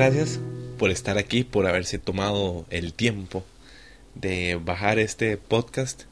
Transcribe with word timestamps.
Gracias 0.00 0.40
por 0.78 0.90
estar 0.90 1.18
aquí, 1.18 1.44
por 1.44 1.66
haberse 1.66 1.98
tomado 1.98 2.64
el 2.70 2.94
tiempo 2.94 3.44
de 4.14 4.54
bajar 4.54 4.98
este 4.98 5.36
podcast. 5.36 6.04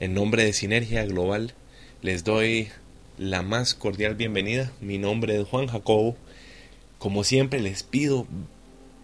En 0.00 0.12
nombre 0.12 0.44
de 0.44 0.52
Sinergia 0.52 1.06
Global 1.06 1.54
les 2.00 2.24
doy 2.24 2.70
la 3.18 3.42
más 3.42 3.74
cordial 3.76 4.16
bienvenida. 4.16 4.72
Mi 4.80 4.98
nombre 4.98 5.40
es 5.40 5.46
Juan 5.46 5.68
Jacobo. 5.68 6.16
Como 6.98 7.22
siempre 7.22 7.60
les 7.60 7.84
pido 7.84 8.26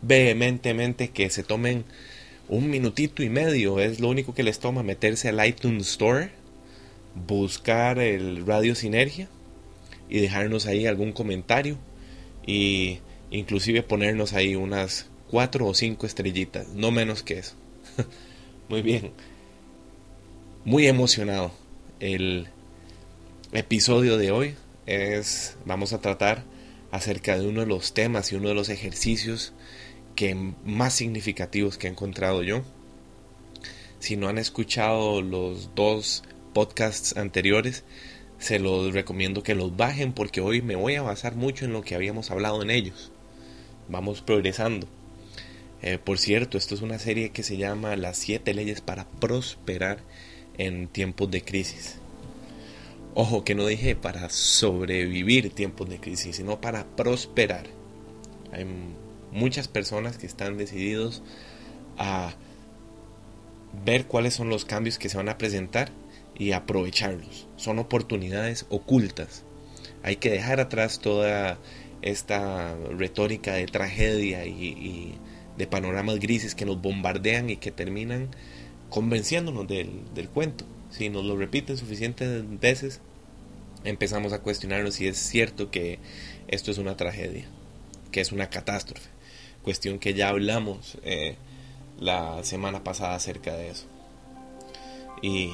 vehementemente 0.02 1.10
que 1.10 1.30
se 1.30 1.44
tomen 1.44 1.84
un 2.48 2.70
minutito 2.70 3.22
y 3.22 3.28
medio. 3.28 3.78
Es 3.78 4.00
lo 4.00 4.08
único 4.08 4.34
que 4.34 4.42
les 4.42 4.58
toma 4.58 4.82
meterse 4.82 5.28
al 5.28 5.46
iTunes 5.46 5.90
Store, 5.90 6.30
buscar 7.14 8.00
el 8.00 8.44
Radio 8.44 8.74
Sinergia 8.74 9.28
y 10.10 10.18
dejarnos 10.18 10.66
ahí 10.66 10.86
algún 10.86 11.12
comentario 11.12 11.78
y 12.44 12.98
inclusive 13.30 13.82
ponernos 13.82 14.32
ahí 14.32 14.56
unas 14.56 15.06
cuatro 15.30 15.66
o 15.66 15.74
cinco 15.74 16.06
estrellitas, 16.06 16.68
no 16.68 16.90
menos 16.90 17.22
que 17.22 17.38
eso. 17.38 17.54
Muy 18.68 18.82
bien. 18.82 19.12
Muy 20.64 20.86
emocionado. 20.86 21.52
El 22.00 22.48
episodio 23.52 24.18
de 24.18 24.30
hoy 24.30 24.54
es 24.86 25.56
vamos 25.64 25.92
a 25.92 26.00
tratar 26.00 26.44
acerca 26.90 27.38
de 27.38 27.46
uno 27.46 27.60
de 27.60 27.66
los 27.66 27.94
temas 27.94 28.32
y 28.32 28.36
uno 28.36 28.48
de 28.48 28.54
los 28.54 28.68
ejercicios 28.68 29.52
que 30.14 30.34
más 30.64 30.94
significativos 30.94 31.78
que 31.78 31.86
he 31.86 31.90
encontrado 31.90 32.42
yo. 32.42 32.62
Si 34.00 34.16
no 34.16 34.28
han 34.28 34.38
escuchado 34.38 35.22
los 35.22 35.74
dos 35.74 36.22
podcasts 36.54 37.16
anteriores, 37.16 37.84
se 38.38 38.58
los 38.58 38.92
recomiendo 38.92 39.42
que 39.42 39.54
los 39.54 39.76
bajen 39.76 40.12
porque 40.12 40.40
hoy 40.40 40.62
me 40.62 40.76
voy 40.76 40.94
a 40.94 41.02
basar 41.02 41.34
mucho 41.34 41.64
en 41.64 41.72
lo 41.72 41.82
que 41.82 41.94
habíamos 41.94 42.30
hablado 42.30 42.62
en 42.62 42.70
ellos. 42.70 43.12
Vamos 43.88 44.22
progresando. 44.22 44.86
Eh, 45.80 45.98
por 45.98 46.18
cierto, 46.18 46.58
esto 46.58 46.74
es 46.74 46.82
una 46.82 46.98
serie 46.98 47.30
que 47.30 47.42
se 47.42 47.56
llama 47.56 47.96
Las 47.96 48.18
siete 48.18 48.52
leyes 48.52 48.80
para 48.80 49.06
prosperar 49.06 49.98
en 50.56 50.88
tiempos 50.88 51.30
de 51.30 51.42
crisis. 51.42 51.96
Ojo 53.14 53.44
que 53.44 53.54
no 53.54 53.66
dije 53.66 53.96
para 53.96 54.28
sobrevivir 54.28 55.50
tiempos 55.50 55.88
de 55.88 55.98
crisis, 55.98 56.36
sino 56.36 56.60
para 56.60 56.84
prosperar. 56.84 57.66
Hay 58.52 58.66
muchas 59.32 59.68
personas 59.68 60.18
que 60.18 60.26
están 60.26 60.56
decididos 60.56 61.22
a 61.96 62.34
ver 63.84 64.06
cuáles 64.06 64.34
son 64.34 64.50
los 64.50 64.64
cambios 64.64 64.98
que 64.98 65.08
se 65.08 65.16
van 65.16 65.28
a 65.28 65.38
presentar 65.38 65.90
y 66.36 66.52
aprovecharlos. 66.52 67.46
Son 67.56 67.78
oportunidades 67.78 68.66
ocultas. 68.68 69.44
Hay 70.02 70.16
que 70.16 70.30
dejar 70.30 70.60
atrás 70.60 71.00
toda 71.00 71.58
esta 72.02 72.76
retórica 72.96 73.54
de 73.54 73.66
tragedia 73.66 74.46
y, 74.46 75.14
de 75.56 75.66
panoramas 75.66 76.20
grises 76.20 76.54
que 76.54 76.64
nos 76.64 76.80
bombardean 76.80 77.50
y 77.50 77.56
que 77.56 77.72
terminan 77.72 78.28
convenciéndonos 78.90 79.66
del, 79.66 79.90
del 80.14 80.28
cuento. 80.28 80.64
Si 80.90 81.08
nos 81.08 81.24
lo 81.24 81.36
repiten 81.36 81.76
suficientes 81.76 82.44
veces, 82.60 83.00
empezamos 83.84 84.32
a 84.32 84.40
cuestionarnos 84.40 84.94
si 84.94 85.06
es 85.06 85.18
cierto 85.18 85.70
que 85.70 85.98
esto 86.46 86.70
es 86.70 86.78
una 86.78 86.96
tragedia, 86.96 87.46
que 88.12 88.20
es 88.20 88.32
una 88.32 88.50
catástrofe. 88.50 89.08
Cuestión 89.62 89.98
que 89.98 90.14
ya 90.14 90.28
hablamos 90.28 90.98
eh, 91.02 91.36
la 91.98 92.42
semana 92.44 92.84
pasada 92.84 93.14
acerca 93.14 93.54
de 93.54 93.70
eso. 93.70 93.86
Y 95.22 95.50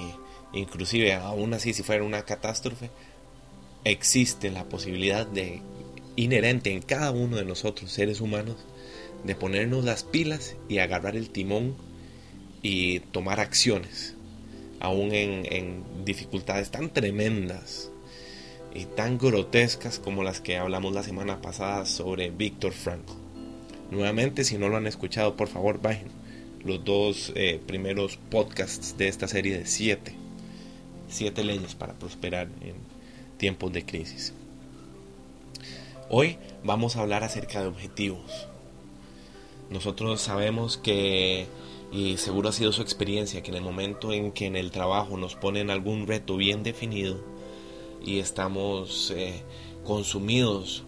inclusive 0.53 1.15
aún 1.15 1.55
así 1.55 1.73
si 1.73 1.83
fuera 1.83 2.05
una 2.05 2.23
catástrofe, 2.23 2.91
existe 3.85 4.51
la 4.51 4.65
posibilidad 4.65 5.27
de 5.27 5.63
inherente 6.17 6.73
en 6.73 6.83
cada 6.83 7.11
uno 7.11 7.37
de 7.37 7.45
nosotros, 7.45 7.91
seres 7.91 8.21
humanos, 8.21 8.57
de 9.25 9.35
ponernos 9.35 9.85
las 9.85 10.05
pilas 10.05 10.57
y 10.69 10.79
agarrar 10.79 11.17
el 11.17 11.31
timón 11.31 11.75
y 12.63 13.01
tomar 13.01 13.41
acciones, 13.41 14.15
aún 14.81 15.13
en, 15.13 15.83
dificultades 16.05 16.71
tan 16.71 16.93
tremendas 16.93 17.91
y 18.75 18.85
tan 18.85 19.19
grotescas 19.19 19.99
como 19.99 20.23
las 20.23 20.41
que 20.41 20.57
hablamos 20.59 20.93
la 20.93 21.03
semana 21.03 21.41
pasada 21.41 21.87
sobre 21.87 22.31
Víctor 22.31 22.73
Franco. 22.73 23.17
Nuevamente, 23.91 24.45
si 24.45 24.59
no 24.59 24.69
lo 24.69 24.77
han 24.77 24.87
escuchado, 24.87 25.37
por 25.37 25.49
favor, 25.49 25.81
bajen 25.81 26.09
los 26.65 26.85
dos 26.85 27.33
eh, 27.35 27.61
primeros 27.67 28.19
podcasts 28.31 28.97
de 28.99 29.09
esta 29.09 29.29
serie 29.29 29.59
de 29.59 29.67
siete 29.67 30.15
siete 31.15 31.45
leyes 31.45 31.75
para 31.75 31.95
prosperar 31.95 32.49
en 32.61 32.75
tiempos 33.37 33.73
de 33.73 33.85
crisis. 33.85 34.33
Hoy 36.11 36.37
vamos 36.63 36.97
a 36.97 37.01
hablar 37.01 37.25
acerca 37.25 37.63
de 37.63 37.69
objetivos. 37.69 38.47
Nosotros 39.71 40.21
sabemos 40.21 40.77
que, 40.77 41.47
y 41.93 42.19
seguro 42.19 42.51
ha 42.51 42.53
sido 42.53 42.73
su 42.73 42.83
experiencia, 42.83 43.43
que 43.43 43.51
en 43.51 43.57
el 43.57 43.63
momento 43.63 44.13
en 44.13 44.31
que 44.31 44.45
en 44.45 44.57
el 44.57 44.71
trabajo 44.71 45.17
nos 45.17 45.35
ponen 45.35 45.71
algún 45.71 46.07
reto 46.07 46.37
bien 46.37 46.63
definido 46.63 47.25
y 48.05 48.19
estamos 48.19 49.13
eh, 49.17 49.43
consumidos, 49.85 50.85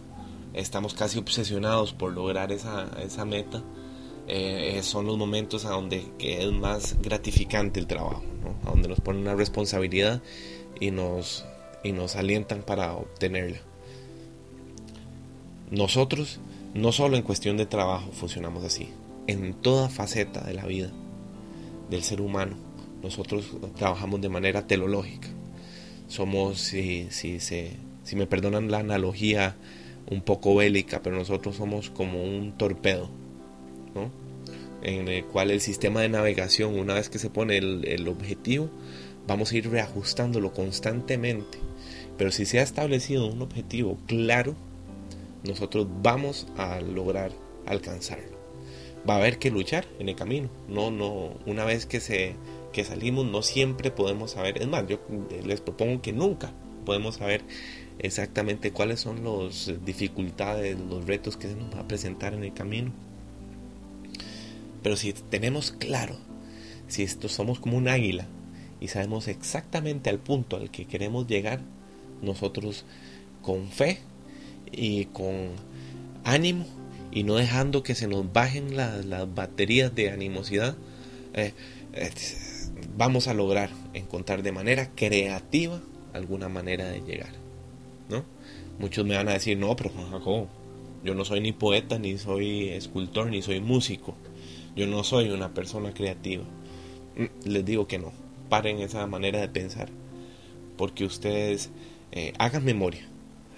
estamos 0.53 0.93
casi 0.93 1.17
obsesionados 1.17 1.93
por 1.93 2.13
lograr 2.13 2.51
esa, 2.51 3.25
meta, 3.25 3.63
eh, 4.27 4.79
son 4.83 5.07
los 5.07 5.17
momentos 5.17 5.65
a 5.65 5.71
donde 5.71 6.05
es 6.19 6.51
más 6.51 6.95
gratificante 7.01 7.79
el 7.79 7.87
trabajo, 7.87 8.23
a 8.65 8.69
donde 8.69 8.87
nos 8.87 9.01
ponen 9.01 9.23
una 9.23 9.35
responsabilidad 9.35 10.21
y 10.79 10.91
nos, 10.91 11.43
y 11.83 11.91
nos 11.91 12.15
alientan 12.15 12.61
para 12.61 12.93
obtenerla. 12.93 13.66
Nosotros, 15.71 16.39
no 16.73 16.91
solo 16.91 17.17
en 17.17 17.23
cuestión 17.23 17.57
de 17.57 17.65
trabajo, 17.65 18.11
funcionamos 18.11 18.63
así, 18.63 18.89
en 19.27 19.53
toda 19.53 19.89
faceta 19.89 20.41
de 20.41 20.53
la 20.53 20.65
vida 20.65 20.91
del 21.89 22.03
ser 22.03 22.21
humano, 22.21 22.55
nosotros 23.01 23.51
trabajamos 23.75 24.21
de 24.21 24.29
manera 24.29 24.67
telológica. 24.67 25.27
Somos, 26.07 26.59
si, 26.59 27.07
si, 27.11 27.39
si 27.39 28.15
me 28.15 28.27
perdonan 28.27 28.71
la 28.71 28.79
analogía 28.79 29.55
un 30.09 30.21
poco 30.21 30.55
bélica, 30.55 31.01
pero 31.01 31.17
nosotros 31.17 31.57
somos 31.57 31.89
como 31.89 32.23
un 32.23 32.53
torpedo 32.57 33.09
en 34.83 35.07
el 35.07 35.25
cual 35.25 35.51
el 35.51 35.61
sistema 35.61 36.01
de 36.01 36.09
navegación, 36.09 36.77
una 36.77 36.93
vez 36.93 37.09
que 37.09 37.19
se 37.19 37.29
pone 37.29 37.57
el, 37.57 38.07
objetivo, 38.07 38.69
vamos 39.27 39.51
a 39.51 39.57
ir 39.57 39.69
reajustándolo 39.69 40.53
constantemente. 40.53 41.57
Pero 42.17 42.31
si 42.31 42.45
se 42.45 42.59
ha 42.59 42.63
establecido 42.63 43.27
un 43.27 43.41
objetivo 43.41 43.97
claro, 44.05 44.55
nosotros 45.47 45.87
vamos 46.01 46.47
a 46.57 46.79
lograr 46.81 47.31
alcanzarlo. 47.65 48.37
Va 49.09 49.15
a 49.15 49.17
haber 49.17 49.39
que 49.39 49.51
luchar 49.51 49.87
en 49.99 50.09
el 50.09 50.15
camino. 50.15 50.49
No, 50.67 50.91
no, 50.91 51.33
una 51.45 51.65
vez 51.65 51.85
que 51.85 51.99
se 51.99 52.35
que 52.71 52.83
salimos 52.83 53.25
no 53.25 53.41
siempre 53.41 53.89
podemos 53.89 54.31
saber, 54.31 54.61
es 54.61 54.67
más, 54.67 54.85
yo 54.87 54.99
les 55.45 55.61
propongo 55.61 56.01
que 56.01 56.13
nunca 56.13 56.51
podemos 56.85 57.15
saber 57.15 57.41
exactamente 57.97 58.71
cuáles 58.71 58.99
son 58.99 59.23
las 59.23 59.73
dificultades, 59.83 60.77
los 60.79 61.05
retos 61.05 61.37
que 61.37 61.47
se 61.47 61.55
nos 61.55 61.73
va 61.73 61.79
a 61.79 61.87
presentar 61.87 62.33
en 62.33 62.43
el 62.43 62.53
camino. 62.53 62.91
Pero 64.83 64.95
si 64.95 65.13
tenemos 65.13 65.71
claro, 65.71 66.17
si 66.87 67.03
esto 67.03 67.29
somos 67.29 67.59
como 67.59 67.77
un 67.77 67.87
águila 67.87 68.27
y 68.79 68.89
sabemos 68.89 69.27
exactamente 69.27 70.09
al 70.09 70.19
punto 70.19 70.55
al 70.57 70.69
que 70.69 70.85
queremos 70.85 71.27
llegar, 71.27 71.61
nosotros 72.21 72.85
con 73.41 73.69
fe 73.69 73.99
y 74.71 75.05
con 75.05 75.51
ánimo 76.23 76.65
y 77.11 77.23
no 77.23 77.35
dejando 77.35 77.83
que 77.83 77.95
se 77.95 78.07
nos 78.07 78.31
bajen 78.31 78.75
las, 78.75 79.33
baterías 79.33 79.93
de 79.95 80.11
animosidad, 80.11 80.75
eh, 81.33 81.53
vamos 82.95 83.27
a 83.27 83.33
lograr 83.33 83.69
encontrar 83.93 84.43
de 84.43 84.51
manera 84.51 84.91
creativa 84.95 85.81
alguna 86.13 86.49
manera 86.49 86.89
de 86.89 87.01
llegar. 87.01 87.31
¿no? 88.09 88.23
Muchos 88.79 89.05
me 89.05 89.15
van 89.15 89.29
a 89.29 89.33
decir, 89.33 89.57
no, 89.57 89.75
pero 89.75 89.91
Jacobo, 90.11 90.47
yo 91.03 91.15
no 91.15 91.25
soy 91.25 91.41
ni 91.41 91.53
poeta, 91.53 91.99
ni 91.99 92.17
soy 92.17 92.69
escultor, 92.69 93.27
ni 93.29 93.41
soy 93.41 93.61
músico. 93.61 94.15
Yo 94.75 94.87
no 94.87 95.03
soy 95.03 95.29
una 95.29 95.53
persona 95.53 95.93
creativa. 95.93 96.43
Mm, 97.15 97.49
les 97.49 97.65
digo 97.65 97.87
que 97.87 97.97
no. 97.97 98.11
Paren 98.49 98.79
esa 98.79 99.05
manera 99.07 99.39
de 99.39 99.49
pensar. 99.49 99.89
Porque 100.77 101.05
ustedes 101.05 101.71
eh, 102.11 102.33
hagan 102.37 102.63
memoria. 102.63 103.07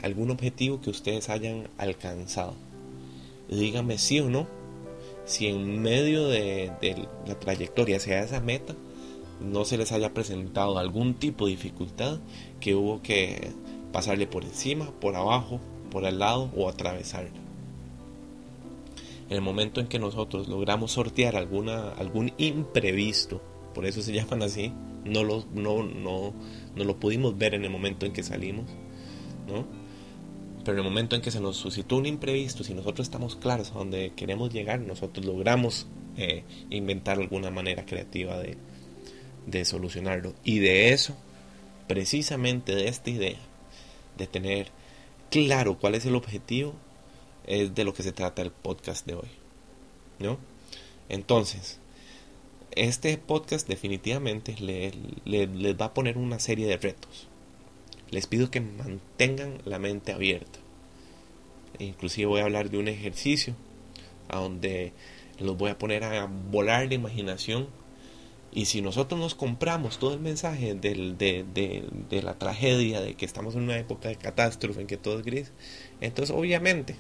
Algún 0.02 0.32
objetivo 0.32 0.82
que 0.82 0.90
ustedes 0.90 1.30
hayan 1.30 1.68
alcanzado. 1.78 2.54
Díganme 3.50 3.98
sí 3.98 4.20
o 4.20 4.30
no. 4.30 4.48
Si 5.26 5.48
en 5.48 5.82
medio 5.82 6.28
de, 6.28 6.72
la 7.28 7.40
trayectoria 7.40 7.98
hacia 7.98 8.24
esa 8.24 8.40
meta 8.40 8.76
no 9.42 9.66
se 9.66 9.78
les 9.78 9.92
haya 9.92 10.14
presentado 10.14 10.78
algún 10.78 11.14
tipo 11.14 11.46
de 11.46 11.52
dificultad 11.52 12.20
que 12.60 12.76
hubo 12.76 13.02
que 13.02 13.52
pasarle 13.92 14.28
por 14.28 14.44
encima, 14.44 14.92
por 15.00 15.16
abajo, 15.16 15.60
por 15.92 16.06
al 16.06 16.20
lado 16.20 16.52
o 16.56 16.68
atravesarla 16.68 17.50
en 19.30 19.36
el 19.36 19.42
momento 19.42 19.80
en 19.80 19.88
que 19.88 20.00
nosotros 20.00 20.48
logramos 20.48 20.92
sortear 20.92 21.36
alguna, 21.36 21.90
algún 21.94 22.34
imprevisto, 22.38 23.42
por 23.74 23.86
eso 23.86 24.02
se 24.02 24.12
llaman 24.14 24.42
así, 24.44 24.74
no 25.06 25.24
lo, 25.24 25.46
no, 25.54 25.84
no, 25.84 26.34
no 26.76 26.84
lo 26.84 27.00
pudimos 27.00 27.38
ver 27.38 27.54
en 27.54 27.64
el 27.64 27.70
momento 27.70 28.06
en 28.06 28.12
que 28.12 28.24
salimos, 28.24 28.66
¿no? 29.48 29.66
Pero 30.70 30.82
en 30.82 30.86
el 30.86 30.92
momento 30.92 31.16
en 31.16 31.24
que 31.24 31.32
se 31.32 31.40
nos 31.40 31.58
suscitó 31.58 31.96
un 31.96 32.06
imprevisto, 32.06 32.64
si 32.64 32.76
nosotros 32.76 33.08
estamos 33.08 33.36
claros 33.36 33.72
a 33.72 33.80
dónde 33.80 34.14
queremos 34.16 34.54
llegar, 34.54 34.80
nosotros 34.80 35.26
logramos 35.26 35.88
eh, 36.16 36.44
inventar 36.70 37.18
alguna 37.18 37.50
manera 37.50 37.88
creativa 37.88 38.38
de, 38.38 38.56
de 39.48 39.66
solucionarlo. 39.66 40.36
Y 40.44 40.60
de 40.60 40.94
eso, 40.94 41.18
precisamente 41.88 42.76
de 42.76 42.88
esta 42.88 43.10
idea, 43.10 43.40
de 44.16 44.28
tener 44.28 44.68
claro 45.32 45.80
cuál 45.80 45.96
es 45.96 46.06
el 46.06 46.14
objetivo, 46.14 46.76
es 47.48 47.74
de 47.74 47.84
lo 47.84 47.96
que 47.96 48.04
se 48.04 48.12
trata 48.12 48.44
el 48.44 48.52
podcast 48.52 49.08
de 49.08 49.16
hoy. 49.16 49.30
¿No? 50.20 50.38
Entonces, 51.10 51.80
este 52.74 53.18
podcast 53.18 53.68
definitivamente 53.68 54.56
les 54.60 55.82
va 55.82 55.86
a 55.86 55.94
poner 55.96 56.20
una 56.20 56.38
serie 56.38 56.68
de 56.68 56.78
retos. 56.78 57.29
Les 58.12 58.28
pido 58.28 58.50
que 58.50 58.62
mantengan 58.62 59.60
la 59.66 59.80
mente 59.80 60.12
abierta. 60.12 60.60
Inclusive 61.80 62.28
voy 62.28 62.42
a 62.42 62.46
hablar 62.46 62.70
de 62.70 62.78
un 62.78 62.88
ejercicio 62.88 63.56
donde 64.30 64.94
los 65.40 65.58
voy 65.58 65.72
a 65.72 65.78
poner 65.78 66.04
a 66.04 66.26
volar 66.26 66.88
la 66.88 66.96
imaginación. 66.96 67.68
Y 68.52 68.66
si 68.66 68.82
nosotros 68.82 69.20
nos 69.20 69.36
compramos 69.36 70.00
todo 70.00 70.14
el 70.14 70.20
mensaje 70.20 70.74
de, 70.74 71.46
de 72.10 72.22
la 72.24 72.34
tragedia, 72.34 73.00
de 73.00 73.14
que 73.14 73.26
estamos 73.26 73.56
en 73.56 73.62
una 73.62 73.78
época 73.78 74.10
de 74.10 74.16
catástrofe, 74.16 74.82
en 74.82 74.88
que 74.88 74.98
todo 74.98 75.20
es 75.20 75.26
gris, 75.26 75.52
entonces 76.02 76.36
obviamente 76.36 76.96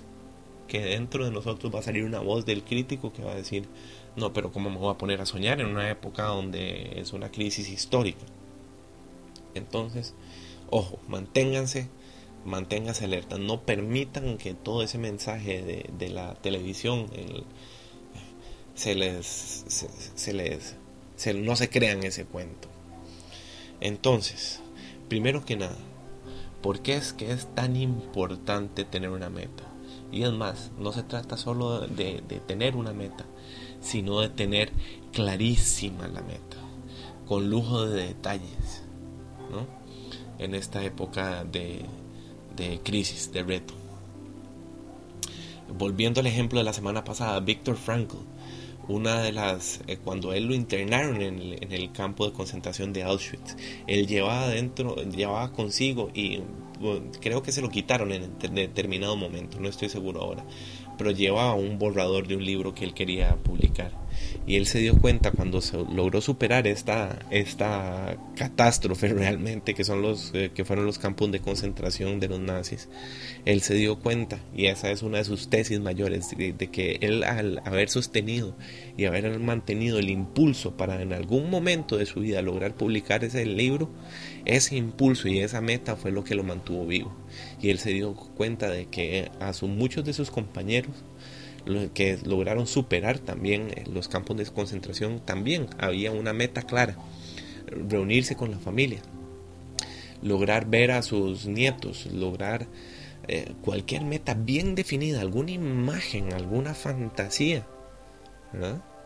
que 0.70 0.80
dentro 0.80 1.26
de 1.26 1.32
nosotros 1.32 1.74
va 1.74 1.80
a 1.80 1.84
salir 1.84 2.06
una 2.06 2.20
voz 2.20 2.46
del 2.46 2.64
crítico 2.64 3.12
que 3.12 3.24
va 3.24 3.34
a 3.34 3.36
decir, 3.36 3.68
no, 4.16 4.32
pero 4.32 4.52
¿cómo 4.52 4.70
me 4.70 4.78
voy 4.78 4.92
a 4.94 4.98
poner 4.98 5.20
a 5.20 5.26
soñar 5.26 5.60
en 5.60 5.68
una 5.68 5.90
época 5.90 6.24
donde 6.24 7.00
es 7.00 7.12
una 7.12 7.32
crisis 7.32 7.70
histórica? 7.70 8.24
Entonces, 9.56 10.14
ojo, 10.70 11.00
manténganse, 11.08 11.90
manténganse 12.46 13.06
alerta, 13.06 13.38
no 13.38 13.64
permitan 13.66 14.38
que 14.38 14.54
todo 14.54 14.84
ese 14.84 14.98
mensaje 14.98 15.88
de, 15.98 16.10
la 16.10 16.36
televisión 16.36 17.08
se 18.76 18.96
les, 18.96 19.26
se, 20.16 20.34
les, 20.34 20.76
no 21.36 21.56
se 21.56 21.70
crean 21.70 22.04
ese 22.04 22.26
cuento. 22.26 22.70
Entonces, 23.82 24.62
primero 25.08 25.46
que 25.46 25.58
nada, 25.58 25.78
¿por 26.62 26.82
qué 26.82 26.96
es 26.96 27.14
que 27.14 27.32
es 27.32 27.54
tan 27.56 27.76
importante 27.76 28.86
tener 28.86 29.10
una 29.10 29.30
meta? 29.30 29.64
Y 30.12 30.24
es 30.24 30.32
más, 30.32 30.72
no 30.78 30.92
se 30.92 31.04
trata 31.04 31.38
solo 31.38 31.82
de, 31.82 32.24
de 32.28 32.40
tener 32.40 32.76
una 32.76 32.94
meta, 32.94 33.26
sino 33.82 34.22
de 34.22 34.30
tener 34.30 34.72
clarísima 35.12 36.08
la 36.08 36.22
meta, 36.22 36.58
con 37.28 37.50
lujo 37.50 37.86
de 37.86 38.08
detalles. 38.08 38.79
En 40.40 40.56
esta 40.56 40.84
época 40.84 41.44
de, 41.44 41.86
crisis, 42.84 43.32
de 43.32 43.44
reto. 43.44 43.74
Volviendo 45.78 46.20
al 46.20 46.28
ejemplo 46.28 46.60
de 46.60 46.66
la 46.66 46.74
semana 46.74 47.04
pasada, 47.04 47.40
Víctor 47.40 47.78
Frankl, 47.78 48.18
una 48.88 49.22
de 49.22 49.32
las, 49.32 49.82
eh, 49.86 49.98
cuando 50.04 50.34
él 50.34 50.46
lo 50.46 50.56
internaron 50.56 51.22
en 51.22 51.40
el, 51.40 51.64
en 51.64 51.72
el, 51.72 51.92
campo 51.92 52.26
de 52.26 52.34
concentración 52.34 52.92
de 52.92 53.04
Auschwitz, 53.04 53.56
él 53.86 54.08
llevaba 54.08 54.48
dentro, 54.48 54.96
llevaba 54.96 55.52
consigo 55.52 56.10
y 56.16 56.42
creo 57.22 57.44
que 57.44 57.52
se 57.52 57.62
lo 57.62 57.70
quitaron 57.70 58.12
en 58.12 58.36
determinado 58.56 59.16
momento, 59.16 59.60
no 59.60 59.70
estoy 59.70 59.90
seguro 59.90 60.22
ahora, 60.22 60.44
pero 60.98 61.12
llevaba 61.12 61.54
un 61.54 61.78
borrador 61.78 62.28
de 62.28 62.36
un 62.36 62.44
libro 62.44 62.74
que 62.74 62.84
él 62.84 62.96
quería 62.96 63.36
publicar. 63.36 63.92
Y 64.48 64.56
él 64.56 64.66
se 64.66 64.80
dio 64.80 64.98
cuenta 64.98 65.32
cuando 65.32 65.62
se 65.62 65.78
logró 65.78 66.22
superar 66.22 66.68
esta, 66.68 67.20
esta 67.30 68.18
catástrofe 68.36 69.08
realmente, 69.14 69.74
que, 69.74 69.84
son 69.84 70.02
los, 70.02 70.32
eh, 70.34 70.52
que 70.54 70.66
fueron 70.66 70.86
los 70.86 71.00
campos 71.00 71.32
de 71.32 71.40
concentración 71.40 72.20
de 72.20 72.30
los 72.30 72.40
nazis, 72.40 72.90
él 73.46 73.62
se 73.62 73.76
dio 73.76 74.00
cuenta, 74.00 74.40
y 74.56 74.68
esa 74.68 74.92
es 74.92 75.04
una 75.04 75.20
de 75.20 75.26
sus 75.26 75.50
tesis 75.50 75.80
mayores, 75.80 76.30
de, 76.38 76.56
que 76.72 76.98
él 77.02 77.24
al 77.24 77.62
haber 77.66 77.90
sostenido 77.90 78.56
y 78.98 79.06
haber 79.06 79.40
mantenido 79.40 80.00
el 80.00 80.10
impulso 80.10 80.78
para 80.78 81.02
en 81.02 81.14
algún 81.14 81.50
momento 81.50 81.98
de 81.98 82.06
su 82.06 82.22
vida 82.22 82.42
lograr 82.42 82.76
publicar 82.76 83.24
ese 83.24 83.46
libro, 83.46 83.90
ese 84.46 84.76
impulso 84.76 85.28
y 85.28 85.40
esa 85.40 85.62
meta 85.62 85.96
fue 85.96 86.12
lo 86.12 86.24
que 86.24 86.36
lo 86.36 86.44
mantuvo 86.44 86.86
vivo. 86.86 87.16
Y 87.62 87.70
él 87.70 87.80
se 87.80 87.92
dio 87.92 88.14
cuenta 88.14 88.70
de 88.70 88.88
que 88.88 89.32
a 89.40 89.54
su, 89.54 89.68
muchos 89.68 90.06
de 90.06 90.14
sus 90.14 90.32
compañeros 90.32 91.04
que 91.94 92.18
lograron 92.24 92.68
superar 92.68 93.20
también 93.20 93.70
eh, 93.72 93.84
los 93.92 94.08
campos 94.08 94.38
de 94.38 94.46
concentración, 94.46 95.20
también 95.20 95.68
había 95.78 96.12
una 96.12 96.34
meta 96.34 96.64
clara, 96.64 96.96
reunirse 97.68 98.36
con 98.36 98.52
la 98.52 98.60
familia, 98.60 99.02
lograr 100.22 100.66
ver 100.68 100.92
a 100.92 101.02
sus 101.02 101.46
nietos, 101.46 102.08
lograr 102.08 102.68
eh, 103.28 103.54
cualquier 103.62 104.04
meta 104.04 104.34
bien 104.34 104.76
definida, 104.76 105.22
alguna 105.22 105.52
imagen, 105.52 106.34
alguna 106.34 106.74
fantasía, 106.74 107.68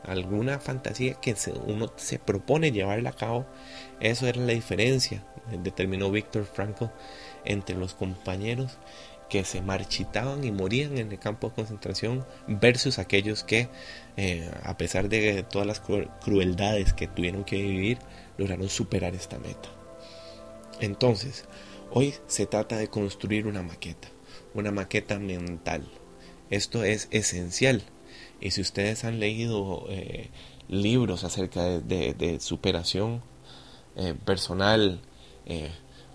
alguna 0.03 0.59
fantasía 0.59 1.15
que 1.15 1.35
uno 1.65 1.91
se 1.97 2.19
propone 2.19 2.71
llevarla 2.71 3.09
a 3.09 3.15
cabo, 3.15 3.45
eso 3.99 4.27
era 4.27 4.39
la 4.39 4.53
diferencia, 4.53 5.25
determinó 5.61 6.09
Víctor 6.11 6.45
Frankl 6.45 6.85
entre 7.45 7.75
los 7.75 7.93
compañeros 7.93 8.77
que 9.33 9.43
se 9.45 9.63
marchitaban 9.63 10.43
y 10.43 10.51
morían 10.51 10.95
en 10.99 11.11
el 11.11 11.17
campo 11.17 11.49
de 11.49 11.55
concentración 11.55 12.23
versus 12.45 12.99
aquellos 12.99 13.43
que, 13.43 13.67
eh, 14.15 14.47
a 14.61 14.77
pesar 14.77 15.09
de 15.09 15.41
todas 15.41 15.65
las 15.65 15.79
crueldades 15.79 16.93
que 16.93 17.07
tuvieron 17.07 17.43
que 17.43 17.59
vivir, 17.59 17.97
lograron 18.37 18.69
superar 18.69 19.15
esta 19.15 19.39
meta. 19.39 19.69
Entonces, 20.81 21.45
hoy 21.89 22.13
se 22.27 22.45
trata 22.45 22.77
de 22.77 22.89
construir 22.89 23.47
una 23.47 23.63
maqueta, 23.63 24.07
una 24.53 24.69
maqueta 24.69 25.17
mental. 25.17 25.83
Esto 26.51 26.83
es 26.83 27.07
esencial. 27.09 27.81
Y 28.39 28.51
si 28.51 28.61
ustedes 28.61 29.03
han 29.03 29.19
leído 29.19 29.87
eh, 29.89 30.29
libros 30.67 31.23
acerca 31.23 31.79
de, 31.79 32.37
superación 32.39 33.23
eh, 33.95 34.13
personal, 34.13 35.01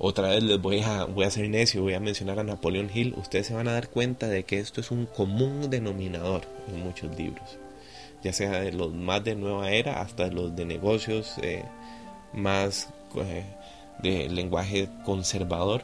otra 0.01 0.29
vez 0.29 0.45
les 0.45 0.61
voy 0.61 0.81
a, 0.81 1.05
voy 1.05 1.25
a 1.25 1.31
ser 1.31 1.49
necio, 1.49 1.83
voy 1.83 1.95
a 1.95 2.01
mencionar 2.01 2.39
a 2.39 2.45
Napoleón 2.45 2.89
Hill. 2.93 3.15
Ustedes 3.17 3.49
se 3.49 3.55
van 3.55 3.67
a 3.67 3.73
dar 3.73 3.89
cuenta 3.89 4.29
de 4.29 4.45
que 4.45 4.61
esto 4.61 4.81
es 4.81 4.93
un 4.93 5.07
común 5.07 5.71
denominador 5.71 6.43
en 6.69 6.81
muchos 6.81 7.17
libros, 7.17 7.59
ya 8.23 8.33
sea 8.33 8.61
de 8.61 8.73
los 8.73 8.95
más 8.95 9.25
de 9.25 9.35
nueva 9.35 9.73
era 9.73 10.01
hasta 10.01 10.29
los 10.29 10.55
de 10.55 10.67
negocios 10.67 11.35
eh, 11.43 11.65
más 12.33 12.91
eh, 13.17 13.45
de 14.01 14.29
lenguaje 14.29 14.89
conservador. 15.05 15.83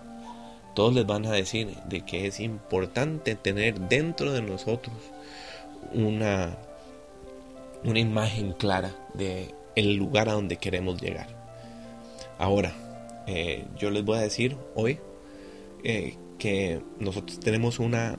Todos 0.74 0.94
les 0.94 1.06
van 1.06 1.26
a 1.26 1.32
decir 1.32 1.74
de 1.86 2.02
que 2.02 2.26
es 2.26 2.38
importante 2.38 3.34
tener 3.34 3.80
dentro 3.80 4.32
de 4.32 4.42
nosotros 4.42 4.96
una, 5.92 6.56
una 7.84 7.98
imagen 7.98 8.52
clara 8.52 8.94
de 9.14 9.54
el 9.74 9.94
lugar 9.96 10.28
a 10.28 10.34
donde 10.34 10.56
queremos 10.56 11.00
llegar. 11.00 11.26
Ahora, 12.38 12.74
eh, 13.26 13.64
yo 13.78 13.90
les 13.90 14.04
voy 14.04 14.18
a 14.18 14.20
decir 14.20 14.56
hoy 14.74 14.98
eh, 15.82 16.16
que 16.38 16.82
nosotros 16.98 17.40
tenemos 17.40 17.78
una, 17.78 18.18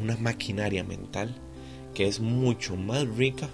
una 0.00 0.16
maquinaria 0.16 0.84
mental 0.84 1.36
que 1.94 2.06
es 2.06 2.20
mucho 2.20 2.76
más 2.76 3.08
rica 3.08 3.48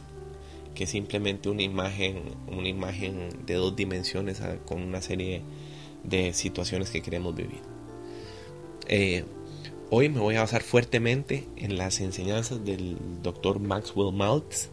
que 0.75 0.87
simplemente 0.87 1.49
una 1.49 1.63
imagen, 1.63 2.23
una 2.49 2.69
imagen 2.69 3.31
de 3.47 3.55
dos 3.55 3.75
dimensiones 3.75 4.43
ah, 4.43 4.57
con 4.67 4.83
una 4.83 5.01
serie 5.01 5.43
de 6.05 6.35
situaciones 6.35 6.91
que 6.91 7.01
queremos 7.01 7.35
vivir. 7.35 7.63
Eh, 8.87 9.25
hoy 9.89 10.11
me 10.11 10.21
voy 10.21 10.37
a 10.37 10.41
basar 10.41 10.63
fuertemente 10.63 11.49
en 11.57 11.79
las 11.79 12.01
enseñanzas 12.01 12.63
del 12.63 12.99
doctor 13.23 13.59
Maxwell 13.59 14.13
Maltz, 14.13 14.69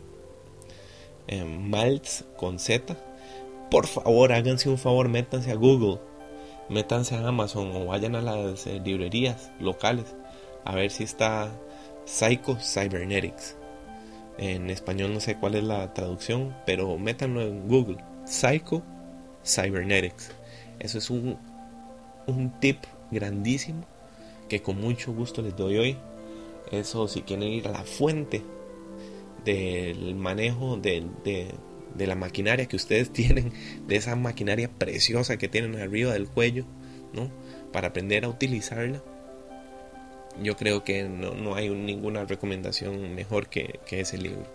Maltz 1.57 2.25
con 2.35 2.59
Z, 2.59 2.97
por 3.73 3.87
favor, 3.87 4.31
háganse 4.33 4.69
un 4.69 4.77
favor, 4.77 5.09
métanse 5.09 5.51
a 5.51 5.55
Google, 5.55 5.99
métanse 6.69 7.15
a 7.15 7.27
Amazon 7.27 7.71
o 7.75 7.87
vayan 7.87 8.15
a 8.15 8.21
las 8.21 8.67
eh, 8.67 8.79
librerías 8.85 9.51
locales 9.59 10.15
a 10.63 10.75
ver 10.75 10.91
si 10.91 11.03
está 11.03 11.49
Psycho 12.05 12.55
Cybernetics. 12.57 13.57
En 14.37 14.69
español 14.69 15.11
no 15.11 15.19
sé 15.19 15.39
cuál 15.39 15.55
es 15.55 15.63
la 15.63 15.91
traducción, 15.91 16.55
pero 16.67 16.99
métanlo 16.99 17.41
en 17.41 17.67
Google. 17.67 17.97
Psycho 18.25 18.83
Cybernetics. 19.43 20.29
Eso 20.77 20.99
es 20.99 21.09
un, 21.09 21.39
un 22.27 22.51
tip 22.59 22.77
grandísimo 23.09 23.85
que 24.49 24.61
con 24.61 24.79
mucho 24.79 25.11
gusto 25.13 25.41
les 25.41 25.55
doy 25.55 25.77
hoy. 25.79 25.97
Eso 26.71 27.07
si 27.07 27.23
quieren 27.23 27.47
ir 27.47 27.67
a 27.67 27.71
la 27.71 27.83
fuente 27.83 28.43
del 29.43 30.13
manejo 30.13 30.77
de, 30.77 31.07
de 31.23 31.55
la 31.95 32.15
maquinaria 32.15 32.65
que 32.65 32.75
ustedes 32.75 33.09
tienen, 33.13 33.53
de 33.87 33.95
esa 33.95 34.15
maquinaria 34.15 34.69
preciosa 34.69 35.37
que 35.37 35.47
tienen 35.47 35.75
arriba 35.79 36.13
del 36.13 36.27
cuello, 36.27 36.65
¿no? 37.13 37.31
Para 37.71 37.89
aprender 37.89 38.25
a 38.25 38.29
utilizarla. 38.29 39.01
Yo 40.41 40.57
creo 40.57 40.83
que 40.83 41.03
no, 41.03 41.55
hay 41.55 41.69
ninguna 41.69 42.25
recomendación 42.25 43.13
mejor 43.13 43.49
que, 43.49 43.79
ese 43.91 44.17
libro. 44.17 44.47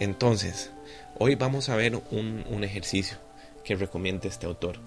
Entonces, 0.00 0.72
hoy 1.18 1.36
vamos 1.36 1.68
a 1.68 1.76
ver 1.76 2.00
un, 2.10 2.44
un 2.50 2.64
ejercicio 2.64 3.18
que 3.64 3.76
recomienda 3.76 4.28
este 4.28 4.46
autor, 4.46 4.80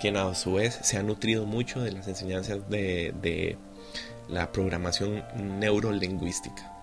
quien 0.00 0.16
a 0.16 0.34
su 0.34 0.54
vez 0.54 0.78
se 0.82 0.98
ha 0.98 1.02
nutrido 1.02 1.46
mucho 1.46 1.80
de 1.80 1.92
las 1.92 2.08
enseñanzas 2.08 2.68
de, 2.68 3.14
de 3.22 3.56
la 4.28 4.50
programación 4.50 5.24
neurolingüística. 5.36 6.75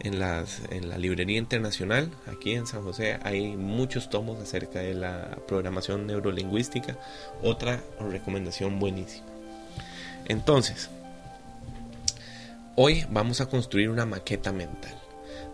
En, 0.00 0.20
las, 0.20 0.60
en 0.70 0.88
la 0.88 0.96
librería 0.96 1.38
internacional, 1.38 2.10
aquí 2.26 2.52
en 2.52 2.66
San 2.66 2.82
José, 2.82 3.18
hay 3.22 3.56
muchos 3.56 4.10
tomos 4.10 4.38
acerca 4.40 4.78
de 4.78 4.94
la 4.94 5.38
programación 5.48 6.06
neurolingüística. 6.06 6.96
Otra 7.42 7.82
recomendación 7.98 8.78
buenísima. 8.78 9.26
Entonces, 10.26 10.88
hoy 12.76 13.04
vamos 13.10 13.40
a 13.40 13.46
construir 13.46 13.90
una 13.90 14.06
maqueta 14.06 14.52
mental 14.52 14.94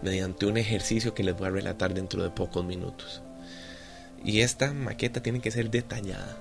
mediante 0.03 0.45
un 0.45 0.59
ejercicio 0.59 1.15
que 1.15 1.25
les 1.25 1.37
voy 1.37 1.47
a 1.47 1.51
relatar 1.51 1.95
dentro 1.95 2.23
de 2.23 2.31
pocos 2.31 2.65
minutos. 2.65 3.23
Y 4.23 4.41
esta 4.41 4.73
maqueta 4.73 5.23
tiene 5.23 5.41
que 5.41 5.51
ser 5.51 5.71
detallada, 5.71 6.37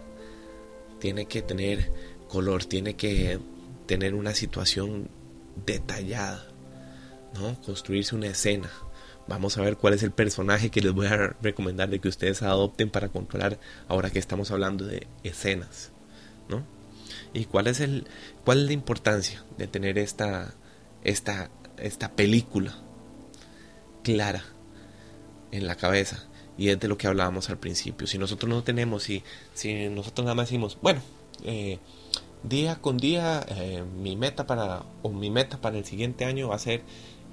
tiene 1.00 1.26
que 1.26 1.42
tener 1.42 1.92
color, 2.28 2.66
tiene 2.66 2.96
que 2.96 3.40
tener 3.86 4.16
una 4.16 4.34
situación 4.34 5.10
detallada, 5.66 6.48
¿no? 7.34 7.60
Construirse 7.62 8.16
una 8.16 8.28
escena. 8.28 8.70
Vamos 9.28 9.58
a 9.58 9.62
ver 9.62 9.78
cuál 9.78 9.94
es 9.94 10.04
el 10.04 10.12
personaje 10.12 10.70
que 10.70 10.82
les 10.82 10.92
voy 10.92 11.08
a 11.08 11.36
recomendar 11.42 11.90
de 11.90 12.00
que 12.00 12.10
ustedes 12.10 12.42
adopten 12.42 12.90
para 12.90 13.10
controlar 13.10 13.60
ahora 13.88 14.10
que 14.10 14.20
estamos 14.20 14.52
hablando 14.52 14.86
de 14.86 15.08
escenas, 15.24 15.92
¿no? 16.50 16.66
Y 17.34 17.46
cuál 17.46 17.68
es 17.68 17.80
el 17.80 18.06
cuál 18.44 18.60
es 18.60 18.66
la 18.68 18.74
importancia 18.74 19.44
de 19.58 19.68
tener 19.68 19.98
esta 19.98 20.54
esta 21.04 21.50
esta 21.78 22.12
película 22.12 22.76
clara 24.04 24.44
en 25.52 25.68
la 25.68 25.76
cabeza 25.76 26.28
y 26.58 26.70
es 26.70 26.80
de 26.80 26.88
lo 26.88 26.98
que 26.98 27.08
hablábamos 27.08 27.50
al 27.50 27.58
principio. 27.58 28.08
Si 28.08 28.18
nosotros 28.18 28.50
no 28.50 28.64
tenemos, 28.64 29.04
si, 29.04 29.24
si 29.54 29.90
nosotros 29.90 30.26
nada 30.26 30.36
más 30.36 30.48
decimos, 30.48 30.78
bueno, 30.82 31.02
eh, 31.44 31.80
día 32.44 32.76
con 32.82 32.98
día 32.98 33.46
eh, 33.50 33.84
mi 34.02 34.16
meta 34.16 34.46
para 34.46 34.84
o 35.02 35.10
mi 35.10 35.30
meta 35.30 35.60
para 35.60 35.78
el 35.78 35.86
siguiente 35.86 36.26
año 36.26 36.50
va 36.50 36.56
a 36.56 36.60
ser 36.60 36.82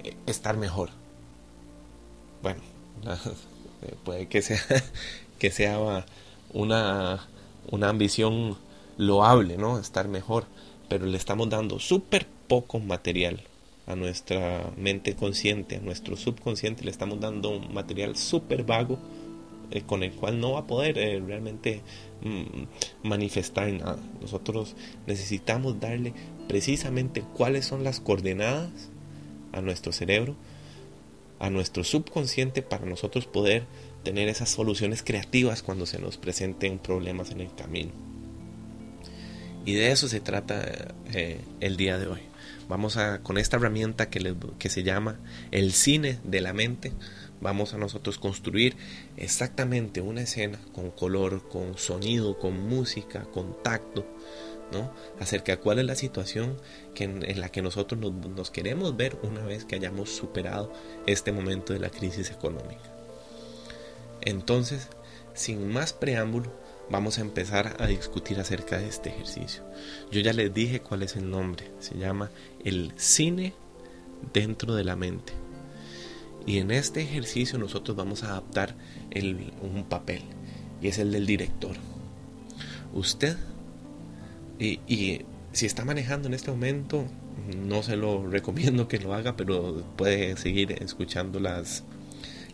eh, 0.03 0.15
estar 0.25 0.57
mejor. 0.57 0.89
Bueno, 2.41 2.61
puede 4.03 4.27
que 4.27 4.41
sea 4.41 4.61
que 5.39 5.51
sea 5.51 6.05
una 6.53 7.27
una 7.69 7.89
ambición 7.89 8.57
loable, 8.97 9.57
¿no? 9.57 9.79
Estar 9.79 10.07
mejor, 10.07 10.45
pero 10.89 11.05
le 11.05 11.17
estamos 11.17 11.49
dando 11.49 11.79
súper 11.79 12.27
poco 12.47 12.79
material 12.79 13.41
a 13.87 13.95
nuestra 13.95 14.71
mente 14.77 15.15
consciente, 15.15 15.77
a 15.77 15.79
nuestro 15.79 16.15
subconsciente, 16.15 16.83
le 16.83 16.91
estamos 16.91 17.19
dando 17.19 17.49
un 17.49 17.73
material 17.73 18.15
súper 18.15 18.63
vago 18.63 18.99
eh, 19.71 19.81
con 19.81 20.03
el 20.03 20.11
cual 20.11 20.39
no 20.39 20.53
va 20.53 20.61
a 20.61 20.67
poder 20.67 20.97
eh, 20.97 21.21
realmente 21.25 21.81
mm, 22.21 23.07
manifestar 23.07 23.71
nada. 23.71 23.99
Nosotros 24.21 24.75
necesitamos 25.07 25.79
darle 25.79 26.13
precisamente 26.47 27.23
cuáles 27.35 27.65
son 27.65 27.83
las 27.83 27.99
coordenadas 27.99 28.89
a 29.51 29.61
nuestro 29.61 29.91
cerebro, 29.91 30.35
a 31.39 31.49
nuestro 31.49 31.83
subconsciente 31.83 32.61
para 32.61 32.85
nosotros 32.85 33.25
poder 33.25 33.65
tener 34.03 34.29
esas 34.29 34.49
soluciones 34.49 35.03
creativas 35.03 35.61
cuando 35.63 35.85
se 35.85 35.99
nos 35.99 36.17
presenten 36.17 36.79
problemas 36.79 37.31
en 37.31 37.41
el 37.41 37.53
camino. 37.53 37.91
Y 39.65 39.73
de 39.73 39.91
eso 39.91 40.07
se 40.07 40.19
trata 40.19 40.93
eh, 41.13 41.39
el 41.59 41.77
día 41.77 41.97
de 41.97 42.07
hoy. 42.07 42.21
Vamos 42.67 42.97
a, 42.97 43.21
con 43.21 43.37
esta 43.37 43.57
herramienta 43.57 44.09
que, 44.09 44.35
que 44.57 44.69
se 44.69 44.83
llama 44.83 45.19
el 45.51 45.71
cine 45.73 46.19
de 46.23 46.41
la 46.41 46.53
mente, 46.53 46.93
vamos 47.41 47.73
a 47.73 47.77
nosotros 47.77 48.17
construir 48.17 48.77
exactamente 49.17 50.01
una 50.01 50.21
escena 50.21 50.59
con 50.73 50.91
color, 50.91 51.47
con 51.49 51.77
sonido, 51.77 52.37
con 52.39 52.67
música, 52.67 53.23
con 53.33 53.61
tacto, 53.63 54.05
¿no? 54.71 54.93
Acerca 55.19 55.53
de 55.53 55.59
cuál 55.59 55.79
es 55.79 55.85
la 55.85 55.95
situación 55.95 56.57
en, 56.95 57.41
la 57.41 57.49
que 57.49 57.61
nosotros 57.61 57.99
nos, 57.99 58.13
nos 58.13 58.51
queremos 58.51 58.95
ver 58.95 59.17
una 59.23 59.43
vez 59.43 59.65
que 59.65 59.75
hayamos 59.75 60.09
superado 60.09 60.71
este 61.07 61.31
momento 61.31 61.73
de 61.73 61.79
la 61.79 61.89
crisis 61.89 62.29
económica. 62.29 62.93
Entonces, 64.21 64.87
sin 65.33 65.67
más 65.67 65.93
preámbulo, 65.93 66.51
vamos 66.89 67.17
a 67.17 67.21
empezar 67.21 67.75
a 67.79 67.87
discutir 67.87 68.39
acerca 68.39 68.77
de 68.77 68.87
este 68.87 69.09
ejercicio. 69.09 69.63
Yo 70.11 70.21
ya 70.21 70.33
les 70.33 70.53
dije 70.53 70.81
cuál 70.81 71.03
es 71.03 71.15
el 71.15 71.29
nombre. 71.29 71.71
Se 71.79 71.97
llama 71.97 72.29
el 72.63 72.93
cine 72.97 73.53
dentro 74.33 74.75
de 74.75 74.83
la 74.83 74.95
mente. 74.95 75.33
Y 76.45 76.57
en 76.57 76.71
este 76.71 77.01
ejercicio 77.01 77.59
nosotros 77.59 77.95
vamos 77.95 78.23
a 78.23 78.29
adaptar 78.31 78.75
un 79.61 79.85
papel. 79.87 80.21
Y 80.81 80.87
es 80.87 80.97
el 80.97 81.11
del 81.11 81.25
director. 81.25 81.75
Usted, 82.93 83.37
y, 84.59 85.21
si 85.53 85.65
está 85.65 85.85
manejando 85.85 86.27
en 86.27 86.33
este 86.33 86.51
momento, 86.51 87.05
no 87.57 87.83
se 87.83 87.95
lo 87.95 88.27
recomiendo 88.27 88.87
que 88.87 88.99
lo 88.99 89.13
haga, 89.13 89.35
pero 89.35 89.83
puede 89.97 90.37
seguir 90.37 90.71
escuchando 90.81 91.39
las 91.39 91.83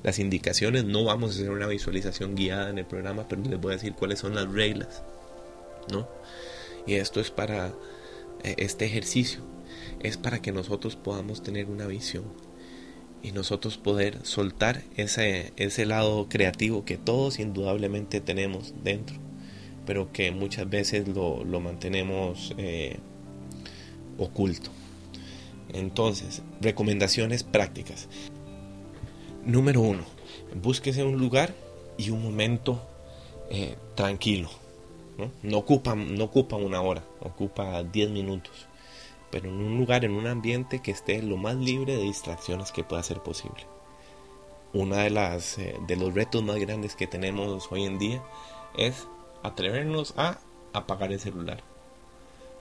las 0.03 0.19
indicaciones. 0.19 0.85
No 0.85 1.03
vamos 1.03 1.31
a 1.31 1.33
hacer 1.33 1.49
una 1.49 1.67
visualización 1.67 2.35
guiada 2.35 2.69
en 2.69 2.77
el 2.77 2.85
programa, 2.85 3.27
pero 3.27 3.41
les 3.43 3.59
voy 3.59 3.73
a 3.73 3.75
decir 3.75 3.93
cuáles 3.93 4.19
son 4.19 4.35
las 4.35 4.51
reglas. 4.51 5.03
¿no? 5.91 6.07
Y 6.85 6.95
esto 6.95 7.19
es 7.19 7.31
para 7.31 7.73
eh, 8.43 8.55
este 8.57 8.85
ejercicio, 8.85 9.41
es 9.99 10.17
para 10.17 10.41
que 10.41 10.51
nosotros 10.51 10.95
podamos 10.95 11.43
tener 11.43 11.67
una 11.67 11.87
visión 11.87 12.25
y 13.23 13.31
nosotros 13.31 13.77
poder 13.77 14.25
soltar 14.25 14.83
ese, 14.95 15.53
ese 15.57 15.85
lado 15.85 16.27
creativo 16.29 16.85
que 16.85 16.97
todos 16.97 17.39
indudablemente 17.39 18.21
tenemos 18.21 18.73
dentro, 18.83 19.17
pero 19.85 20.11
que 20.11 20.31
muchas 20.31 20.69
veces 20.69 21.07
lo, 21.07 21.43
mantenemos 21.59 22.53
eh, 22.57 22.97
oculto. 24.17 24.69
Entonces, 25.73 26.41
recomendaciones 26.61 27.43
prácticas. 27.43 28.07
Número 29.45 29.81
uno, 29.81 30.03
búsquese 30.61 31.03
un 31.03 31.17
lugar 31.17 31.53
y 31.97 32.09
un 32.09 32.21
momento 32.21 32.81
eh, 33.49 33.75
tranquilo. 33.95 34.49
¿no? 35.17 35.31
No, 35.41 35.57
ocupa, 35.57 35.95
no 35.95 36.25
ocupa 36.25 36.55
una 36.55 36.81
hora, 36.81 37.03
ocupa 37.21 37.83
10 37.83 38.11
minutos. 38.11 38.66
Pero 39.31 39.49
en 39.49 39.55
un 39.55 39.77
lugar, 39.77 40.05
en 40.05 40.11
un 40.11 40.27
ambiente 40.27 40.81
que 40.81 40.91
esté 40.91 41.21
lo 41.21 41.37
más 41.37 41.55
libre 41.55 41.95
de 41.95 42.03
distracciones 42.03 42.71
que 42.71 42.83
pueda 42.83 43.03
ser 43.03 43.21
posible. 43.21 43.65
Una 44.73 45.03
de 45.03 45.09
las 45.09 45.57
eh, 45.57 45.75
de 45.87 45.95
los 45.95 46.13
retos 46.13 46.43
más 46.43 46.57
grandes 46.57 46.95
que 46.95 47.07
tenemos 47.07 47.67
hoy 47.71 47.85
en 47.85 47.99
día 47.99 48.23
es 48.77 49.07
atrevernos 49.43 50.13
a 50.17 50.39
apagar 50.73 51.11
el 51.11 51.19
celular. 51.19 51.63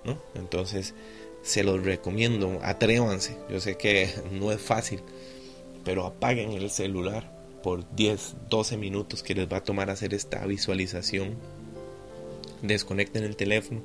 ¿no? 0.05 0.19
Entonces, 0.35 0.95
se 1.43 1.63
los 1.63 1.85
recomiendo, 1.85 2.59
atrévanse. 2.63 3.37
Yo 3.49 3.61
sé 3.61 3.77
que 3.77 4.11
no 4.33 4.53
es 4.53 4.61
fácil, 4.61 5.01
pero 5.85 6.07
apaguen 6.07 6.53
el 6.53 6.71
celular 6.71 7.33
por 7.63 7.95
10, 7.95 8.37
12 8.49 8.77
minutos 8.77 9.23
que 9.23 9.35
les 9.35 9.51
va 9.51 9.59
a 9.59 9.65
tomar 9.65 9.91
hacer 9.91 10.15
esta 10.15 10.45
visualización. 10.47 11.37
Desconecten 12.63 13.25
el 13.25 13.37
teléfono 13.37 13.83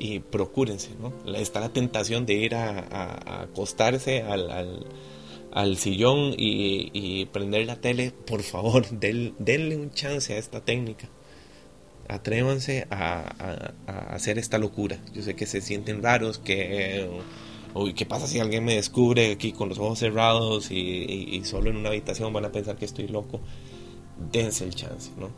y 0.00 0.18
procúrense, 0.18 0.90
¿no? 1.00 1.12
Está 1.36 1.60
la 1.60 1.68
tentación 1.68 2.26
de 2.26 2.34
ir 2.34 2.56
a, 2.56 3.42
acostarse 3.42 4.22
al, 4.22 5.76
sillón 5.76 6.34
y, 6.36 7.26
prender 7.26 7.66
la 7.66 7.76
tele. 7.76 8.10
Por 8.10 8.42
favor, 8.42 8.86
denle 8.90 9.76
un 9.76 9.92
chance 9.92 10.34
a 10.34 10.38
esta 10.38 10.64
técnica. 10.64 11.08
Atrévanse 12.08 12.88
a, 12.90 13.72
a, 13.86 14.14
hacer 14.14 14.38
esta 14.38 14.58
locura. 14.58 14.98
Yo 15.14 15.22
sé 15.22 15.36
que 15.36 15.46
se 15.46 15.60
sienten 15.60 16.02
raros, 16.02 16.38
que 16.38 17.08
Uy, 17.72 17.94
¿qué 17.94 18.04
pasa 18.04 18.26
si 18.26 18.40
alguien 18.40 18.64
me 18.64 18.74
descubre 18.74 19.30
aquí 19.30 19.52
con 19.52 19.68
los 19.68 19.78
ojos 19.78 20.00
cerrados 20.00 20.70
y, 20.72 21.40
solo 21.44 21.70
en 21.70 21.76
una 21.76 21.90
habitación 21.90 22.32
van 22.32 22.44
a 22.44 22.52
pensar 22.52 22.76
que 22.76 22.84
estoy 22.84 23.06
loco? 23.06 23.40
Dense 24.32 24.64
el 24.64 24.74
chance, 24.74 25.12
¿no? 25.16 25.30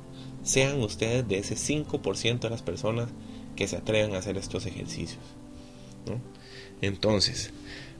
Sean 0.42 0.80
ustedes 0.80 1.28
de 1.28 1.38
ese 1.38 1.56
5% 1.56 2.40
de 2.40 2.50
las 2.50 2.62
personas 2.62 3.08
que 3.56 3.68
se 3.68 3.76
atrevan 3.76 4.14
a 4.14 4.18
hacer 4.18 4.36
estos 4.36 4.66
ejercicios. 4.66 5.22
Entonces, 6.80 7.52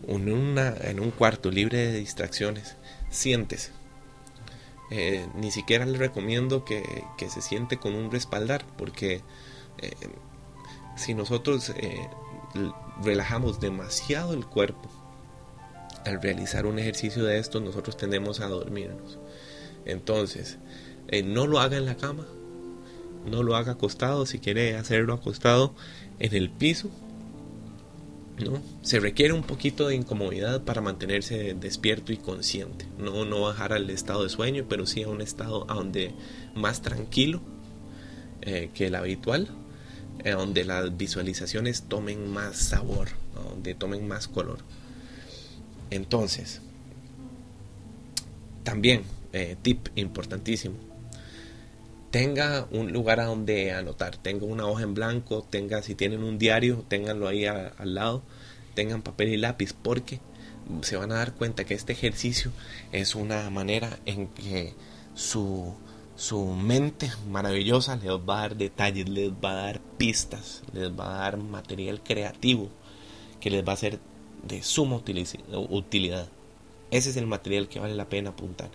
en, 0.09 1.00
un 1.00 1.11
cuarto 1.11 1.50
libre 1.50 1.78
de 1.78 1.99
distracciones, 1.99 2.76
siéntese. 3.11 3.71
Eh, 4.90 5.26
ni 5.37 5.50
siquiera 5.50 5.87
le 5.87 5.97
recomiendo 5.97 6.64
que, 6.64 6.82
se 7.28 7.40
siente 7.40 7.78
con 7.78 7.94
un 7.94 8.11
respaldar, 8.11 8.64
porque 8.76 9.23
eh, 9.78 9.92
si 10.97 11.14
nosotros 11.14 11.71
eh, 11.71 12.09
relajamos 13.02 13.61
demasiado 13.61 14.35
el 14.35 14.44
cuerpo. 14.47 14.90
Al 16.04 16.21
realizar 16.21 16.66
un 16.66 16.80
ejercicio 16.80 17.23
de 17.23 17.38
estos, 17.38 17.62
nosotros 17.62 17.97
tendemos 17.97 18.40
a 18.40 18.49
dormirnos. 18.49 19.18
Entonces, 19.85 20.59
no 21.25 21.47
lo 21.47 21.61
haga 21.61 21.76
en 21.76 21.87
la 21.87 21.97
cama, 21.97 22.26
no 23.26 23.43
lo 23.43 23.57
haga 23.57 23.73
acostado, 23.73 24.26
si 24.26 24.38
quiere 24.38 24.76
hacerlo 24.76 25.14
acostado 25.14 25.75
en 26.19 26.35
el 26.35 26.50
piso, 26.50 26.91
¿no? 28.45 28.61
Se 28.83 28.99
requiere 29.00 29.33
un 29.33 29.43
poquito 29.43 29.88
de 29.88 29.95
incomodidad 29.95 30.62
para 30.62 30.81
mantenerse 30.81 31.55
despierto 31.55 32.12
y 32.12 32.17
consciente. 32.17 32.87
No, 32.99 33.25
no 33.25 33.43
bajar 33.43 33.73
al 33.73 33.88
estado 33.91 34.25
de 34.25 34.29
sueño, 34.29 34.64
pero 34.69 34.87
sí 34.87 35.02
a 35.02 35.09
un 35.09 35.21
estado 35.21 35.64
donde 35.67 36.12
más 36.55 36.83
tranquilo 36.83 37.41
eh, 38.41 38.71
que 38.75 38.87
el 38.87 38.95
habitual 38.95 39.49
eh, 40.25 40.31
donde 40.31 40.64
las 40.64 40.97
visualizaciones 40.97 41.83
tomen 41.83 42.31
más 42.31 42.57
sabor, 42.57 43.09
donde 43.35 43.75
tomen 43.75 44.07
más 44.07 44.29
color. 44.29 44.59
Entonces, 45.91 46.61
también, 48.62 49.02
eh, 49.33 49.57
tip 49.62 49.88
importantísimo, 49.97 50.76
tenga 52.12 52.69
un 52.71 52.92
lugar 52.92 53.21
a 53.21 53.25
donde 53.25 53.73
anotar, 53.73 54.19
tenga 54.19 54.45
una 54.45 54.66
hoja 54.66 54.83
en 54.83 54.92
blanco, 54.92 55.42
tenga, 55.49 55.81
si 55.81 55.95
tienen 55.95 56.23
un 56.23 56.38
diario, 56.38 56.85
ténganlo 56.87 57.26
ahí 57.26 57.47
al 57.47 57.95
lado, 57.95 58.23
tengan 58.75 59.00
papel 59.00 59.31
y 59.31 59.38
lápiz, 59.38 59.73
porque 59.73 60.21
se 60.83 60.97
van 60.99 61.11
a 61.11 61.16
dar 61.16 61.35
cuenta 61.35 61.64
que 61.64 61.73
este 61.73 61.95
ejercicio 61.95 62.52
es 62.92 63.14
una 63.14 63.49
manera 63.49 63.99
en 64.04 64.28
que 64.28 64.75
su, 65.14 65.75
su 66.14 66.45
mente 66.45 67.11
maravillosa 67.31 67.97
les 67.97 68.11
va 68.11 68.40
a 68.40 68.42
dar 68.42 68.57
detalles, 68.57 69.09
les 69.09 69.31
va 69.31 69.52
a 69.52 69.64
dar 69.66 69.81
pistas, 69.97 70.62
les 70.75 70.90
va 70.90 71.14
a 71.14 71.21
dar 71.23 71.38
material 71.38 72.02
creativo 72.02 72.69
que 73.40 73.49
les 73.49 73.66
va 73.66 73.73
a 73.73 73.76
ser 73.76 74.00
de 74.47 74.62
suma 74.62 74.97
utilidad. 74.97 76.28
Ese 76.90 77.09
es 77.09 77.16
el 77.16 77.26
material 77.26 77.69
que 77.69 77.81
vale 77.81 77.95
la 77.95 78.11
pena 78.11 78.31
apuntar, 78.31 78.71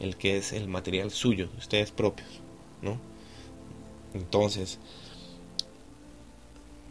el 0.00 0.16
que 0.16 0.36
es 0.36 0.52
el 0.52 0.68
material 0.68 1.10
suyo, 1.10 1.48
de 1.48 1.56
ustedes 1.56 1.90
propios, 1.90 2.43
Entonces, 4.14 4.78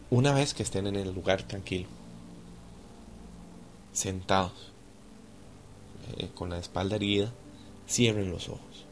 una 0.10 0.34
vez 0.34 0.54
que 0.54 0.64
estén 0.64 0.88
en 0.88 0.96
el 0.96 1.14
lugar 1.14 1.44
tranquilo, 1.44 1.88
sentados, 3.94 4.72
eh, 6.18 6.30
con 6.36 6.50
la 6.50 6.58
espalda 6.58 6.98
erguida, 6.98 7.32
cierren 7.88 8.32
los 8.32 8.50
ojos 8.50 8.86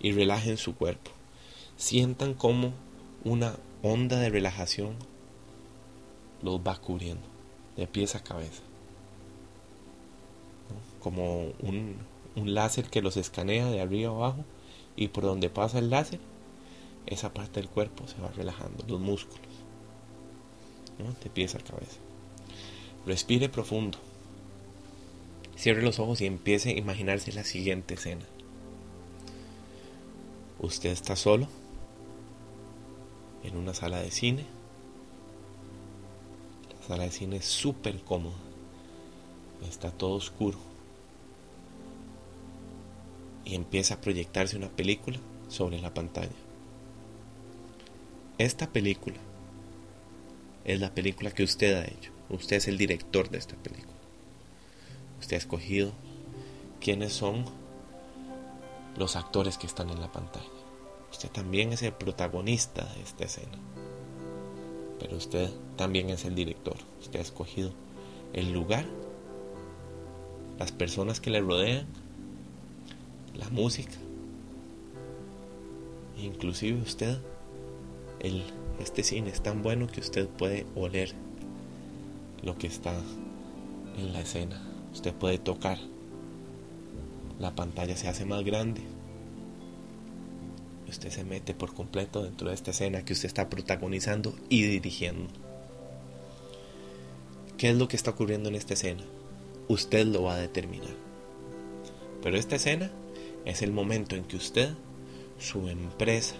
y 0.00 0.12
relajen 0.12 0.56
su 0.56 0.76
cuerpo. 0.76 1.10
Sientan 1.76 2.34
como 2.34 2.72
una 3.24 3.56
onda 3.82 4.18
de 4.18 4.30
relajación 4.30 4.96
los 6.42 6.60
va 6.60 6.76
cubriendo 6.76 7.26
de 7.76 7.86
pies 7.86 8.14
a 8.14 8.22
cabeza. 8.22 8.62
Como 11.00 11.52
un 11.62 11.96
láser 12.34 12.90
que 12.90 13.02
los 13.02 13.16
escanea 13.16 13.66
de 13.66 13.80
arriba 13.80 14.10
abajo 14.10 14.44
y 14.98 15.06
por 15.06 15.22
donde 15.22 15.48
pasa 15.48 15.78
el 15.78 15.90
láser, 15.90 16.18
esa 17.06 17.32
parte 17.32 17.60
del 17.60 17.70
cuerpo 17.70 18.08
se 18.08 18.20
va 18.20 18.32
relajando, 18.32 18.84
los 18.88 18.98
músculos, 18.98 19.46
de 21.22 21.30
pies 21.30 21.54
a 21.54 21.60
cabeza. 21.60 21.98
Respire 23.06 23.48
profundo. 23.48 23.98
Cierre 25.56 25.82
los 25.82 26.00
ojos 26.00 26.20
y 26.20 26.26
empiece 26.26 26.70
a 26.70 26.76
imaginarse 26.76 27.32
la 27.32 27.44
siguiente 27.44 27.94
escena. 27.94 28.24
Usted 30.58 30.90
está 30.90 31.14
solo 31.14 31.46
en 33.44 33.56
una 33.56 33.74
sala 33.74 34.00
de 34.00 34.10
cine. 34.10 34.46
La 36.80 36.86
sala 36.88 37.04
de 37.04 37.12
cine 37.12 37.36
es 37.36 37.44
súper 37.44 38.02
cómoda. 38.02 38.36
Está 39.68 39.92
todo 39.92 40.14
oscuro. 40.14 40.67
Y 43.48 43.54
empieza 43.54 43.94
a 43.94 44.00
proyectarse 44.00 44.58
una 44.58 44.68
película 44.68 45.18
sobre 45.48 45.80
la 45.80 45.94
pantalla. 45.94 46.36
Esta 48.36 48.70
película 48.70 49.16
es 50.64 50.78
la 50.78 50.94
película 50.94 51.30
que 51.30 51.44
usted 51.44 51.74
ha 51.74 51.86
hecho. 51.86 52.12
Usted 52.28 52.56
es 52.56 52.68
el 52.68 52.76
director 52.76 53.30
de 53.30 53.38
esta 53.38 53.56
película. 53.56 53.96
Usted 55.18 55.36
ha 55.36 55.38
escogido 55.38 55.92
quiénes 56.78 57.14
son 57.14 57.46
los 58.98 59.16
actores 59.16 59.56
que 59.56 59.66
están 59.66 59.88
en 59.88 60.00
la 60.00 60.12
pantalla. 60.12 60.44
Usted 61.10 61.30
también 61.30 61.72
es 61.72 61.82
el 61.82 61.94
protagonista 61.94 62.84
de 62.84 63.02
esta 63.02 63.24
escena. 63.24 63.58
Pero 65.00 65.16
usted 65.16 65.50
también 65.76 66.10
es 66.10 66.26
el 66.26 66.34
director. 66.34 66.76
Usted 67.00 67.20
ha 67.20 67.22
escogido 67.22 67.72
el 68.34 68.52
lugar, 68.52 68.84
las 70.58 70.70
personas 70.70 71.18
que 71.18 71.30
le 71.30 71.40
rodean, 71.40 71.86
la 73.38 73.48
música, 73.50 73.94
inclusive 76.20 76.82
usted, 76.82 77.18
el, 78.20 78.42
este 78.80 79.02
cine 79.04 79.30
es 79.30 79.40
tan 79.40 79.62
bueno 79.62 79.86
que 79.86 80.00
usted 80.00 80.28
puede 80.28 80.66
oler 80.74 81.14
lo 82.42 82.58
que 82.58 82.66
está 82.66 82.94
en 83.96 84.12
la 84.12 84.20
escena. 84.20 84.62
Usted 84.92 85.14
puede 85.14 85.38
tocar. 85.38 85.78
La 87.38 87.54
pantalla 87.54 87.96
se 87.96 88.08
hace 88.08 88.24
más 88.24 88.44
grande. 88.44 88.82
Usted 90.88 91.10
se 91.10 91.24
mete 91.24 91.54
por 91.54 91.74
completo 91.74 92.24
dentro 92.24 92.48
de 92.48 92.54
esta 92.54 92.72
escena 92.72 93.04
que 93.04 93.12
usted 93.12 93.26
está 93.26 93.48
protagonizando 93.48 94.34
y 94.48 94.62
dirigiendo. 94.62 95.28
¿Qué 97.56 97.70
es 97.70 97.76
lo 97.76 97.86
que 97.88 97.96
está 97.96 98.12
ocurriendo 98.12 98.48
en 98.48 98.54
esta 98.54 98.74
escena? 98.74 99.04
Usted 99.68 100.06
lo 100.06 100.22
va 100.22 100.34
a 100.34 100.38
determinar. 100.38 100.96
Pero 102.22 102.36
esta 102.36 102.56
escena 102.56 102.90
es 103.48 103.62
el 103.62 103.72
momento 103.72 104.14
en 104.14 104.24
que 104.24 104.36
usted, 104.36 104.74
su 105.38 105.68
empresa, 105.68 106.34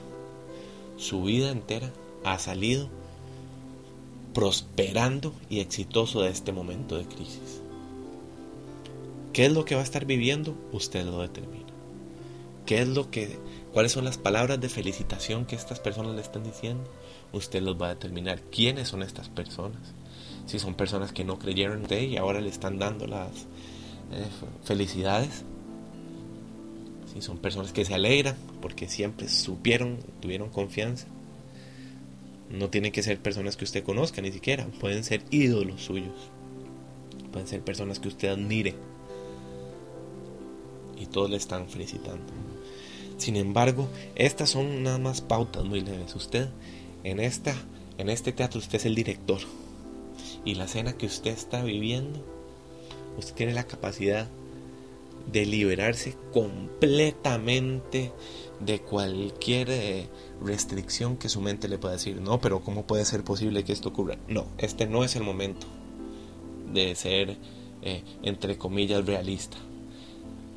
su 0.99 1.23
vida 1.23 1.51
entera 1.51 1.90
ha 2.25 2.38
salido 2.38 2.90
prosperando 4.35 5.33
y 5.49 5.61
exitoso 5.61 6.21
de 6.21 6.31
este 6.31 6.53
momento 6.53 6.99
de 6.99 7.07
crisis. 7.07 7.62
¿Qué 9.33 9.47
es 9.47 9.53
lo 9.53 9.64
que 9.64 9.75
va 9.75 9.81
a 9.81 9.85
estar 9.85 10.05
viviendo? 10.05 10.55
Usted 10.73 11.07
lo 11.07 11.21
determina. 11.21 11.66
¿Qué 12.66 12.83
es 12.83 12.88
lo 12.88 13.11
que 13.11 13.38
cuáles 13.73 13.92
son 13.92 14.05
las 14.05 14.18
palabras 14.18 14.61
de 14.61 14.68
felicitación 14.68 15.47
que 15.47 15.57
estas 15.57 15.81
personas 15.81 16.14
le 16.14 16.21
están 16.21 16.44
diciendo? 16.44 16.85
Usted 17.33 17.62
los 17.62 17.81
va 17.81 17.87
a 17.87 17.94
determinar. 17.94 18.42
¿Quiénes 18.42 18.88
son 18.88 19.03
estas 19.03 19.31
personas? 19.31 19.94
Si 20.44 20.59
son 20.59 20.75
personas 20.75 21.12
que 21.12 21.25
no 21.25 21.38
creyeron 21.38 21.79
en 21.79 21.83
usted 21.85 22.03
y 22.03 22.18
ahora 22.18 22.42
le 22.42 22.51
están 22.51 22.79
dando 22.79 23.07
las 23.07 23.31
eh, 24.12 24.27
felicidades. 24.64 25.44
Si 27.12 27.23
son 27.23 27.38
personas 27.38 27.73
que 27.73 27.85
se 27.85 27.94
alegran 27.94 28.37
porque 28.61 28.88
siempre 28.88 29.29
supieron, 29.29 29.99
tuvieron 30.21 30.51
confianza 30.51 31.07
no 32.51 32.71
tienen 32.71 32.92
que 32.92 33.03
ser 33.03 33.18
personas 33.18 33.57
que 33.57 33.64
usted 33.64 33.85
conozca 33.85 34.23
ni 34.23 34.33
siquiera. 34.33 34.66
Pueden 34.81 35.05
ser 35.05 35.23
ídolos 35.31 35.83
suyos. 35.83 36.31
Pueden 37.33 37.47
ser 37.47 37.62
personas 37.62 38.01
que 38.01 38.09
usted 38.09 38.29
admire. 38.29 38.75
Y 40.99 41.07
todos 41.07 41.31
le 41.31 41.37
están 41.37 41.68
felicitando. 41.68 42.33
Sin 43.18 43.37
embargo, 43.37 43.88
estas 44.14 44.51
son 44.51 44.83
nada 44.83 44.99
más 44.99 45.21
pautas 45.21 45.64
muy 45.64 45.81
leves. 45.81 46.14
Usted 46.14 46.49
en 47.05 47.21
esta 47.21 47.55
en 47.99 48.09
este 48.09 48.33
teatro 48.33 48.61
usted 48.61 48.77
es 48.77 48.87
el 48.87 48.94
director. 48.94 49.40
Y 50.44 50.55
la 50.55 50.64
escena 50.64 50.94
que 50.94 51.07
usted 51.07 51.33
está 51.33 51.62
viviendo, 51.62 52.25
usted 53.18 53.35
tiene 53.35 53.53
la 53.53 53.64
capacidad 53.64 54.29
de 55.31 55.47
liberarse 55.47 56.17
completamente 56.33 58.12
de 58.61 58.81
cualquier 58.81 59.71
eh, 59.71 60.09
restricción 60.43 61.17
que 61.17 61.29
su 61.29 61.41
mente 61.41 61.69
le 61.69 61.79
pueda 61.79 61.95
decir, 61.95 62.21
no, 62.21 62.41
pero 62.41 62.61
¿cómo 62.61 62.87
puede 62.87 63.05
ser 63.05 63.23
posible 63.25 63.64
que 63.64 63.73
esto 63.73 63.91
ocurra? 63.91 64.19
No, 64.29 64.47
este 64.59 64.87
no 64.87 65.05
es 65.05 65.17
el 65.17 65.23
momento 65.23 65.67
de 66.73 66.95
ser, 66.95 67.37
eh, 67.83 68.03
entre 68.23 68.59
comillas, 68.59 69.07
realista. 69.07 69.59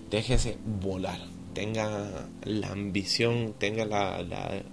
Déjese 0.10 0.58
volar, 0.82 1.20
tenga 1.54 2.28
la 2.44 2.70
ambición, 2.70 3.54
tenga 3.58 3.86
la... 3.86 4.64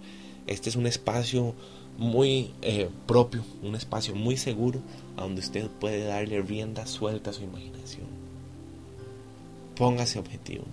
este 0.47 0.69
es 0.69 0.77
un 0.77 0.87
espacio 0.87 1.55
muy 1.97 2.53
eh, 2.63 2.89
propio, 3.07 3.45
un 3.63 3.75
espacio 3.75 4.15
muy 4.15 4.37
seguro 4.37 4.81
a 5.17 5.23
donde 5.23 5.41
usted 5.41 5.69
puede 5.69 6.05
darle 6.05 6.41
rienda 6.43 6.87
suelta 6.87 7.31
a 7.31 7.33
su 7.33 7.43
imaginación. 7.43 8.18
Póngase 9.79 10.19
objetivo. 10.19 10.65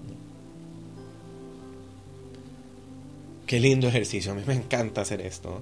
Qué 3.45 3.59
lindo 3.59 3.87
ejercicio, 3.87 4.31
a 4.31 4.35
mí 4.35 4.41
me 4.47 4.55
encanta 4.55 5.01
hacer 5.01 5.21
esto. 5.21 5.61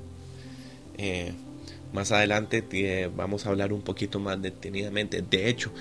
Eh, 0.98 1.34
más 1.92 2.14
adelante 2.14 2.64
eh, 2.72 3.12
vamos 3.14 3.46
a 3.46 3.50
hablar 3.50 3.74
un 3.74 3.82
poquito 3.82 4.22
más 4.22 4.42
detenidamente. 4.42 5.22
De 5.22 5.50
hecho, 5.50 5.74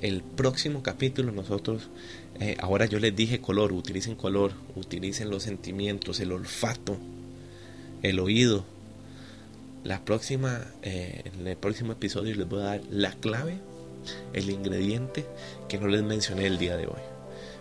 el 0.00 0.22
próximo 0.22 0.82
capítulo 0.82 1.30
nosotros, 1.30 1.90
eh, 2.40 2.56
ahora 2.58 2.86
yo 2.86 2.98
les 2.98 3.14
dije 3.14 3.42
color, 3.42 3.74
utilicen 3.74 4.14
color, 4.14 4.52
utilicen 4.74 5.28
los 5.28 5.42
sentimientos, 5.42 6.20
el 6.20 6.32
olfato, 6.32 6.96
el 8.02 8.18
oído. 8.18 8.64
La 9.84 10.02
próxima, 10.04 10.66
en 10.82 11.46
el 11.46 11.56
próximo 11.56 11.92
episodio 11.92 12.34
les 12.34 12.48
voy 12.48 12.60
a 12.60 12.64
dar 12.64 12.82
la 12.90 13.12
clave, 13.12 13.60
el 14.32 14.50
ingrediente 14.50 15.26
que 15.68 15.78
no 15.78 15.86
les 15.88 16.02
mencioné 16.02 16.46
el 16.46 16.58
día 16.58 16.76
de 16.76 16.86
hoy, 16.86 17.00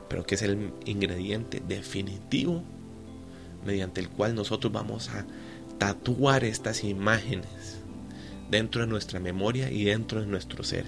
pero 0.10 0.26
que 0.26 0.36
es 0.36 0.42
el 0.42 0.74
ingrediente 0.86 1.62
definitivo 1.66 2.64
mediante 3.66 4.02
el 4.02 4.10
cual 4.10 4.36
nosotros 4.36 4.74
vamos 4.74 5.10
a 5.10 5.26
tatuar 5.78 6.44
estas 6.44 6.84
imágenes 6.84 7.80
dentro 8.50 8.82
de 8.82 8.88
nuestra 8.88 9.20
memoria 9.20 9.72
y 9.72 9.86
dentro 9.86 10.22
de 10.22 10.28
nuestro 10.28 10.64
ser. 10.64 10.86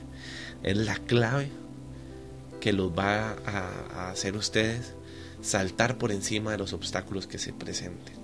Es 0.64 0.78
la 0.78 0.96
clave 0.96 1.50
que 2.60 2.74
los 2.74 2.92
va 2.92 3.36
a, 3.46 4.10
hacer 4.10 4.36
ustedes 4.36 4.94
saltar 5.42 5.98
por 5.98 6.12
encima 6.12 6.52
de 6.52 6.58
los 6.58 6.74
obstáculos 6.74 7.28
que 7.28 7.40
se 7.40 7.54
presenten. 7.54 8.16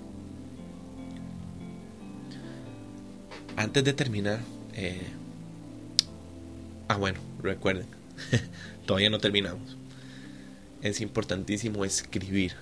Antes 3.56 3.82
de 3.82 3.92
terminar, 3.92 4.38
eh, 4.74 5.08
ah 6.86 6.96
bueno, 6.96 7.18
recuerden, 7.42 7.86
todavía 8.86 9.10
no 9.10 9.18
terminamos. 9.18 9.77
Es 10.82 11.00
importantísimo 11.00 11.84
escribir. 11.84 12.54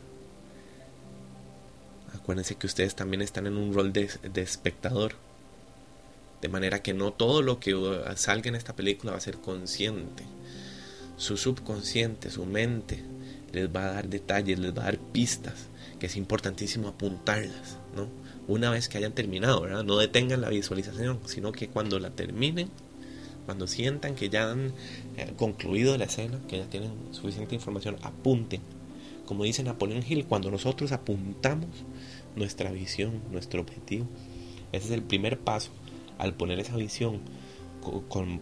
Acuérdense 2.15 2.55
que 2.55 2.67
ustedes 2.67 2.95
también 2.95 3.21
están 3.21 3.47
en 3.47 3.57
un 3.57 3.75
rol 3.75 3.93
de, 3.93 4.09
espectador. 4.37 5.13
De 6.41 6.49
manera 6.49 6.83
que 6.83 6.95
no 6.95 7.13
todo 7.13 7.43
lo 7.43 7.61
que 7.61 7.75
salga 8.17 8.49
en 8.49 8.55
esta 8.55 8.75
película 8.75 9.13
va 9.13 9.19
a 9.19 9.21
ser 9.21 9.37
consciente. 9.37 10.25
Su 11.19 11.37
subconsciente, 11.37 12.31
su 12.31 12.47
mente, 12.47 13.03
les 13.53 13.69
va 13.69 13.85
a 13.85 13.93
dar 13.93 14.09
detalles, 14.09 14.59
les 14.59 14.77
va 14.77 14.83
a 14.83 14.87
dar 14.87 14.99
pistas, 14.99 15.67
que 15.99 16.07
es 16.07 16.17
importantísimo 16.17 16.89
apuntarlas, 16.89 17.79
¿no? 17.95 18.09
Una 18.49 18.71
vez 18.71 18.89
que 18.89 18.99
hayan 18.99 19.13
terminado, 19.13 19.63
¿verdad? 19.63 19.83
No 19.83 19.97
detengan 19.97 20.41
la 20.41 20.51
visualización, 20.51 21.21
sino 21.27 21.53
que 21.53 21.69
cuando 21.69 21.99
la 21.99 22.11
terminen, 22.11 22.71
cuando 23.47 23.67
sientan 23.67 24.15
que 24.15 24.29
ya 24.29 24.51
han 24.51 24.73
eh, 25.17 25.33
concluido 25.37 25.97
la 25.97 26.05
escena, 26.05 26.41
que 26.49 26.59
ya 26.59 26.67
tienen 26.67 26.93
suficiente 27.13 27.55
información, 27.55 27.97
apunten. 28.03 28.61
Como 29.25 29.45
dice 29.45 29.63
Napoleón 29.63 30.05
Hill, 30.07 30.27
cuando 30.27 30.51
nosotros 30.51 30.93
apuntamos 30.93 31.71
nuestra 32.37 32.71
visión, 32.71 33.23
nuestro 33.31 33.63
objetivo, 33.63 34.07
ese 34.73 34.87
es 34.87 34.93
el 34.93 35.03
primer 35.03 35.39
paso. 35.39 35.71
Al 36.19 36.35
poner 36.35 36.61
esa 36.61 36.77
visión 36.77 37.21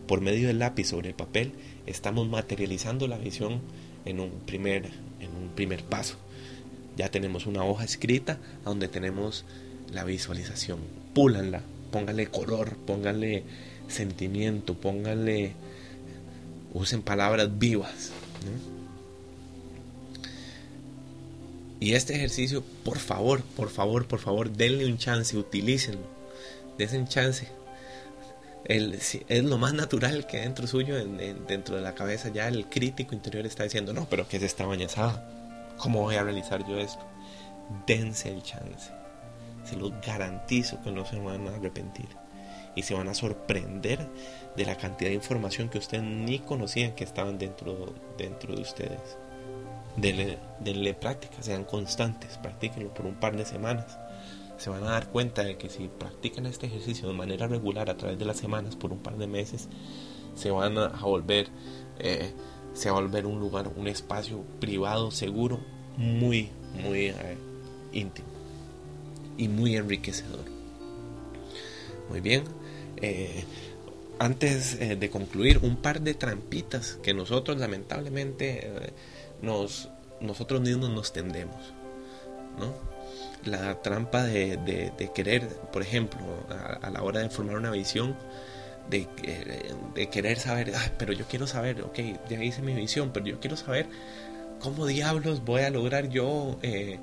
por 0.06 0.20
medio 0.20 0.48
del 0.48 0.58
lápiz 0.58 0.86
sobre 0.86 1.10
el 1.10 1.14
papel, 1.14 1.52
estamos 1.86 2.28
materializando 2.28 3.06
la 3.06 3.18
visión 3.18 3.60
en 4.04 4.20
un 4.20 4.30
primer, 4.46 4.90
en 5.20 5.34
un 5.36 5.50
primer 5.54 5.84
paso. 5.84 6.16
Ya 6.96 7.10
tenemos 7.10 7.46
una 7.46 7.64
hoja 7.64 7.84
escrita 7.84 8.38
donde 8.64 8.88
tenemos 8.88 9.44
la 9.92 10.04
visualización. 10.04 10.80
Púlanla, 11.14 11.62
pónganle 11.94 12.26
color, 12.26 12.76
pónganle 12.76 13.44
sentimiento, 13.86 14.74
pónganle, 14.74 15.52
usen 16.72 17.02
palabras 17.02 17.56
vivas. 17.56 18.10
Y 21.78 21.92
este 21.92 22.16
ejercicio, 22.16 22.64
por 22.84 22.98
favor, 22.98 23.42
por 23.56 23.70
favor, 23.70 24.08
por 24.08 24.18
favor, 24.18 24.50
denle 24.50 24.86
un 24.86 24.98
chance, 24.98 25.36
utilícenlo. 25.36 26.08
Denle 26.76 26.98
un 26.98 27.06
chance 27.06 27.46
es 28.66 29.44
lo 29.44 29.56
más 29.58 29.74
natural 29.74 30.26
que 30.26 30.38
dentro 30.38 30.66
suyo, 30.66 30.96
dentro 31.46 31.76
de 31.76 31.82
la 31.82 31.94
cabeza, 31.94 32.30
ya 32.30 32.48
el 32.48 32.66
crítico 32.66 33.14
interior 33.14 33.46
está 33.46 33.62
diciendo, 33.62 33.92
no, 33.92 34.08
pero 34.08 34.26
¿qué 34.26 34.38
es 34.38 34.42
esta 34.42 34.66
bañazada? 34.66 35.28
¿Cómo 35.76 36.00
voy 36.00 36.16
a 36.16 36.24
realizar 36.24 36.66
yo 36.66 36.76
esto? 36.78 37.04
Dense 37.86 38.32
el 38.32 38.42
chance. 38.42 38.90
Se 39.64 39.76
los 39.76 39.92
garantizo 40.00 40.80
que 40.82 40.90
no 40.90 41.04
se 41.04 41.18
van 41.18 41.48
a 41.48 41.56
arrepentir. 41.56 42.08
Y 42.76 42.82
se 42.82 42.94
van 42.94 43.08
a 43.08 43.14
sorprender 43.14 44.08
de 44.56 44.64
la 44.64 44.76
cantidad 44.76 45.10
de 45.10 45.14
información 45.14 45.68
que 45.68 45.78
ustedes 45.78 46.02
ni 46.02 46.40
conocían 46.40 46.94
que 46.94 47.04
estaban 47.04 47.38
dentro, 47.38 47.94
dentro 48.18 48.54
de 48.54 48.62
ustedes. 48.62 49.16
Denle, 49.96 50.38
denle 50.58 50.92
práctica, 50.94 51.40
sean 51.40 51.64
constantes, 51.64 52.36
practíquenlo 52.38 52.92
por 52.92 53.06
un 53.06 53.14
par 53.14 53.36
de 53.36 53.44
semanas 53.44 53.96
se 54.56 54.70
van 54.70 54.84
a 54.84 54.90
dar 54.90 55.08
cuenta 55.08 55.42
de 55.42 55.56
que 55.56 55.68
si 55.68 55.88
practican 55.88 56.46
este 56.46 56.66
ejercicio 56.66 57.08
de 57.08 57.14
manera 57.14 57.46
regular 57.46 57.90
a 57.90 57.96
través 57.96 58.18
de 58.18 58.24
las 58.24 58.36
semanas 58.36 58.76
por 58.76 58.92
un 58.92 58.98
par 58.98 59.16
de 59.16 59.26
meses, 59.26 59.68
se 60.34 60.50
van 60.50 60.78
a 60.78 60.88
volver, 61.02 61.48
eh, 61.98 62.32
se 62.72 62.90
va 62.90 62.98
a 62.98 63.00
volver 63.00 63.26
un 63.26 63.40
lugar, 63.40 63.70
un 63.76 63.88
espacio 63.88 64.42
privado, 64.60 65.10
seguro, 65.10 65.60
muy, 65.96 66.50
muy 66.82 67.06
eh, 67.06 67.36
íntimo 67.92 68.33
y 69.36 69.48
muy 69.48 69.76
enriquecedor. 69.76 70.44
Muy 72.08 72.20
bien. 72.20 72.44
Eh, 72.96 73.44
antes 74.18 74.78
de 74.78 75.10
concluir, 75.10 75.58
un 75.62 75.76
par 75.76 76.00
de 76.00 76.14
trampitas 76.14 76.98
que 77.02 77.12
nosotros 77.12 77.58
lamentablemente 77.58 78.70
nos, 79.42 79.88
nosotros 80.20 80.60
mismos 80.60 80.90
nos 80.90 81.12
tendemos. 81.12 81.74
¿no? 82.58 82.94
la 83.46 83.80
trampa 83.82 84.24
de, 84.24 84.92
querer, 85.14 85.46
por 85.72 85.82
ejemplo, 85.82 86.20
a, 86.80 86.90
la 86.90 87.02
hora 87.02 87.20
de 87.20 87.30
formar 87.30 87.56
una 87.56 87.70
visión, 87.70 88.16
de, 88.88 89.08
de 89.94 90.08
querer 90.08 90.38
saber, 90.38 90.72
pero 90.98 91.12
yo 91.12 91.24
quiero 91.26 91.46
saber, 91.46 91.82
ok, 91.82 91.98
ya 92.28 92.42
hice 92.42 92.62
mi 92.62 92.74
visión, 92.74 93.10
pero 93.12 93.26
yo 93.26 93.40
quiero 93.40 93.56
saber 93.56 93.86
cómo 94.60 94.86
diablos 94.86 95.44
voy 95.44 95.62
a 95.62 95.70
lograr 95.70 96.08
yo 96.08 96.58
eh, 96.62 96.98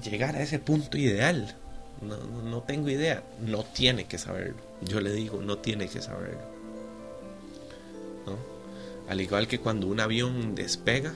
llegar 0.00 0.36
a 0.36 0.42
ese 0.42 0.58
punto 0.58 0.98
ideal. 0.98 1.56
No, 2.02 2.62
tengo 2.62 2.88
idea, 2.88 3.22
no 3.40 3.62
tiene 3.62 4.04
que 4.04 4.16
saberlo. 4.16 4.56
Yo 4.80 5.00
le 5.00 5.12
digo, 5.12 5.42
no 5.42 5.58
tiene 5.58 5.88
que 5.88 6.00
saberlo. 6.00 6.60
Al 9.08 9.20
igual 9.20 9.48
que 9.48 9.58
cuando 9.58 9.86
un 9.88 10.00
avión 10.00 10.54
despega 10.54 11.12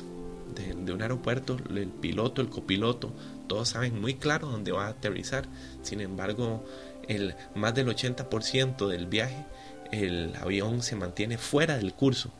de, 0.54 0.74
de 0.74 0.92
un 0.92 1.00
aeropuerto, 1.00 1.56
el 1.70 1.88
piloto, 1.88 2.42
el 2.42 2.50
copiloto, 2.50 3.12
todos 3.46 3.68
saben 3.70 4.00
muy 4.00 4.14
claro 4.14 4.48
dónde 4.48 4.72
va 4.72 4.86
a 4.86 4.90
aterrizar. 4.90 5.46
Sin 5.82 6.00
embargo, 6.00 6.64
el 7.08 7.34
más 7.54 7.74
del 7.74 7.88
80% 7.88 8.88
del 8.88 9.06
viaje, 9.06 9.46
el 9.92 10.34
avión 10.36 10.82
se 10.82 10.96
mantiene 10.96 11.38
fuera 11.38 11.76
del 11.76 11.94
curso. 11.94 12.30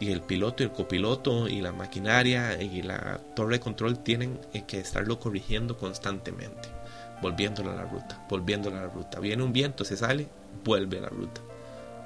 Y 0.00 0.12
el 0.12 0.20
piloto 0.20 0.62
y 0.62 0.66
el 0.66 0.72
copiloto 0.72 1.48
y 1.48 1.60
la 1.60 1.72
maquinaria 1.72 2.60
y 2.62 2.82
la 2.82 3.18
torre 3.34 3.54
de 3.54 3.60
control 3.60 3.98
tienen 3.98 4.40
eh, 4.52 4.62
que 4.66 4.78
estarlo 4.78 5.18
corrigiendo 5.18 5.76
constantemente, 5.76 6.68
volviéndolo 7.20 7.72
a 7.72 7.74
la 7.74 7.84
ruta, 7.84 8.24
volviéndolo 8.28 8.76
a 8.78 8.82
la 8.82 8.88
ruta. 8.88 9.18
Viene 9.18 9.42
un 9.42 9.52
viento, 9.52 9.84
se 9.84 9.96
sale, 9.96 10.28
vuelve 10.64 10.98
a 10.98 11.02
la 11.02 11.08
ruta, 11.08 11.40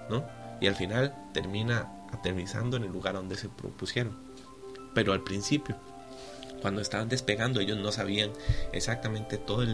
¿no? 0.08 0.24
Y 0.60 0.66
al 0.68 0.74
final 0.74 1.14
termina 1.34 1.92
aterrizando 2.12 2.76
en 2.76 2.84
el 2.84 2.92
lugar 2.92 3.14
donde 3.14 3.36
se 3.36 3.48
propusieron. 3.48 4.16
Pero 4.94 5.12
al 5.12 5.22
principio 5.22 5.76
cuando 6.62 6.80
estaban 6.80 7.08
despegando 7.08 7.60
ellos 7.60 7.76
no 7.76 7.90
sabían 7.92 8.30
exactamente 8.72 9.36
todas 9.36 9.68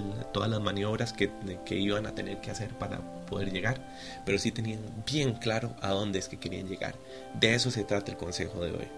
las 0.51 0.61
maniobras 0.61 1.13
que, 1.13 1.31
iban 1.71 2.07
a 2.07 2.15
tener 2.15 2.41
que 2.41 2.51
hacer 2.51 2.71
para 2.71 3.01
poder 3.27 3.53
llegar, 3.53 3.81
pero 4.25 4.39
sí 4.39 4.51
tenían 4.51 4.81
bien 5.07 5.35
claro 5.35 5.77
a 5.83 5.91
dónde 5.91 6.19
es 6.19 6.29
que 6.29 6.39
querían 6.39 6.67
llegar. 6.67 6.95
De 7.39 7.55
eso 7.55 7.71
se 7.71 7.85
trata 7.85 8.11
el 8.11 8.17
consejo 8.17 8.65
de 8.65 8.73
hoy. 8.73 8.89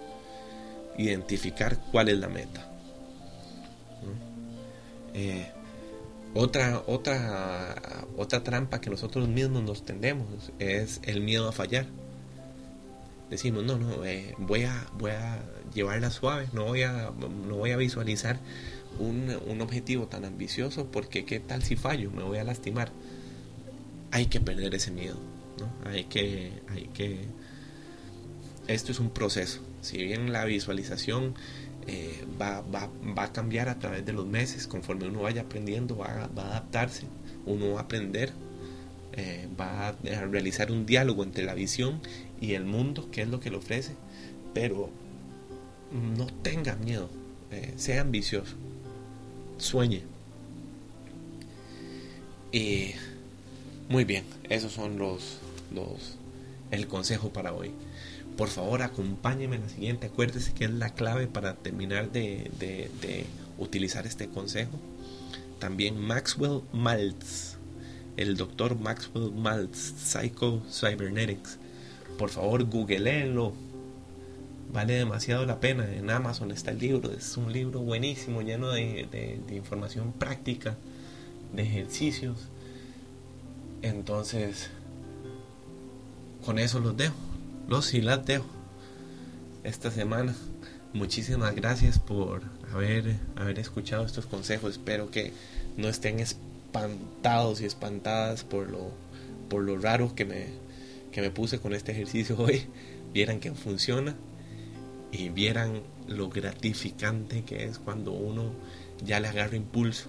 Identificar 0.97 1.79
cuál 1.91 2.09
es 2.09 2.19
la 2.19 2.29
meta. 2.29 2.67
Eh, 5.13 5.51
otra, 6.35 6.85
otra, 6.87 8.07
otra 8.17 8.45
trampa 8.45 8.81
que 8.81 8.89
nosotros 8.89 9.29
mismos 9.29 9.65
nos 9.65 9.85
tendemos 9.85 10.53
es 10.61 11.01
el 11.03 11.21
miedo 11.21 11.49
a 11.49 11.53
fallar. 11.53 11.87
Decimos, 13.31 13.63
no, 13.65 13.79
no, 13.79 14.05
eh, 14.05 14.35
voy, 14.39 14.65
a, 14.65 14.87
voy 14.99 15.13
a 15.13 15.41
llevarla 15.73 16.11
suave, 16.11 16.49
no 16.53 16.65
voy 16.65 16.83
a, 16.83 17.13
no 17.47 17.57
voy 17.57 17.71
a 17.71 17.77
visualizar 17.77 18.41
un, 18.99 19.37
un 19.47 19.61
objetivo 19.61 20.09
tan 20.09 20.25
ambicioso 20.25 20.87
porque 20.91 21.25
qué 21.25 21.39
tal 21.39 21.63
si 21.63 21.77
fallo, 21.77 22.11
me 22.11 22.25
voy 22.25 22.39
a 22.39 22.45
lastimar. 22.45 22.91
Hay 24.11 24.27
que 24.27 24.41
perder 24.41 24.75
ese 24.75 24.91
miedo, 24.91 25.17
¿no? 25.59 25.89
Hay 25.89 26.05
que, 26.05 26.53
hay 26.69 26.91
que... 26.93 27.21
Esto 28.67 28.91
es 28.91 28.99
un 28.99 29.11
proceso. 29.11 29.61
Si 29.81 29.99
bien 29.99 30.33
la 30.33 30.45
visualización 30.45 31.35
eh, 31.87 32.25
va, 32.41 32.63
va, 32.63 32.91
va, 33.17 33.25
a 33.25 33.33
cambiar 33.33 33.69
a 33.69 33.79
través 33.79 34.05
de 34.05 34.13
los 34.13 34.27
meses, 34.27 34.67
conforme 34.67 35.07
uno 35.07 35.23
vaya 35.23 35.43
aprendiendo, 35.43 35.97
va, 35.97 36.29
va 36.37 36.43
a 36.43 36.47
adaptarse, 36.49 37.05
uno 37.47 37.75
va 37.75 37.81
a 37.81 37.83
aprender, 37.85 38.33
eh, 39.13 39.49
va 39.59 39.89
a 39.89 39.93
realizar 40.27 40.71
un 40.71 40.87
diálogo 40.87 41.25
entre 41.25 41.45
la 41.45 41.55
visión 41.55 42.01
y 42.41 42.55
el 42.55 42.65
mundo, 42.65 43.11
que 43.11 43.23
es 43.23 43.29
lo 43.29 43.41
que 43.41 43.51
le 43.51 43.57
ofrece, 43.57 43.95
pero 44.55 44.91
no 46.17 46.27
tenga 46.43 46.77
miedo, 46.77 47.09
eh, 47.51 47.75
sea 47.77 48.03
ambicioso, 48.03 48.55
sueñe. 49.59 50.03
Y 52.53 52.93
muy 53.89 54.05
bien, 54.05 54.25
esos 54.49 54.73
son 54.73 54.99
los, 54.99 55.39
los 55.75 56.17
el 56.71 56.87
consejo 56.87 57.33
para 57.33 57.53
hoy. 57.53 57.73
Por 58.37 58.49
favor, 58.49 58.83
acompáñeme 58.83 59.57
en 59.57 59.63
la 59.63 59.69
siguiente. 59.69 60.07
Acuérdese 60.07 60.53
que 60.55 60.65
es 60.65 60.71
la 60.71 60.95
clave 60.95 61.27
para 61.27 61.55
terminar 61.57 62.11
de, 62.11 62.51
de 62.59 63.27
utilizar 63.59 64.07
este 64.07 64.29
consejo. 64.29 64.79
También 65.59 65.99
Maxwell 65.99 66.63
Maltz, 66.73 67.57
el 68.17 68.37
doctor 68.37 68.79
Maxwell 68.79 69.31
Maltz, 69.33 69.93
Psycho 69.99 70.63
Cybernetics. 70.71 71.59
Por 72.21 72.29
favor, 72.29 72.65
googleenlo, 72.65 73.55
vale 74.71 74.93
demasiado 74.93 75.47
la 75.47 75.59
pena. 75.59 75.91
En 75.91 76.11
Amazon 76.11 76.51
está 76.51 76.71
el 76.71 76.79
libro, 76.79 77.11
es 77.11 77.39
un 77.39 77.51
libro 77.51 77.81
buenísimo, 77.81 78.43
lleno 78.43 78.69
de, 78.69 79.41
información 79.49 80.13
práctica, 80.13 80.77
de 81.55 81.63
ejercicios. 81.63 82.37
Entonces, 83.81 84.69
con 86.45 86.59
eso 86.59 86.79
los 86.79 86.95
dejo, 86.95 87.15
los 87.67 87.95
y 87.95 88.03
las 88.03 88.27
dejo 88.27 88.45
esta 89.65 89.91
semana. 89.91 90.37
Muchísimas 90.93 91.55
gracias 91.55 91.99
por 91.99 92.43
haber, 92.71 93.17
haber 93.35 93.59
escuchado 93.59 94.05
estos 94.05 94.27
consejos. 94.27 94.73
Espero 94.73 95.11
que 95.11 95.33
no 95.79 95.89
estén 95.89 96.21
espantados 96.21 97.63
y 97.63 97.65
espantadas 97.65 98.45
por 98.45 98.69
lo 98.69 98.91
por 99.49 99.65
lo 99.65 99.79
raro 99.79 100.15
que 100.15 100.25
me, 100.25 100.47
que 101.13 101.21
me 101.21 101.31
puse 101.31 101.59
con 101.59 101.75
este 101.75 101.93
ejercicio 101.93 102.37
hoy, 102.39 102.67
vieran 103.13 103.41
que 103.41 103.53
funciona 103.53 104.15
y 105.13 105.29
vieran 105.29 105.83
lo 106.07 106.29
gratificante 106.29 107.43
que 107.43 107.65
es 107.65 107.79
cuando 107.79 108.13
uno 108.13 108.53
ya 109.05 109.21
le 109.21 109.29
agarra 109.29 109.57
impulso 109.57 110.09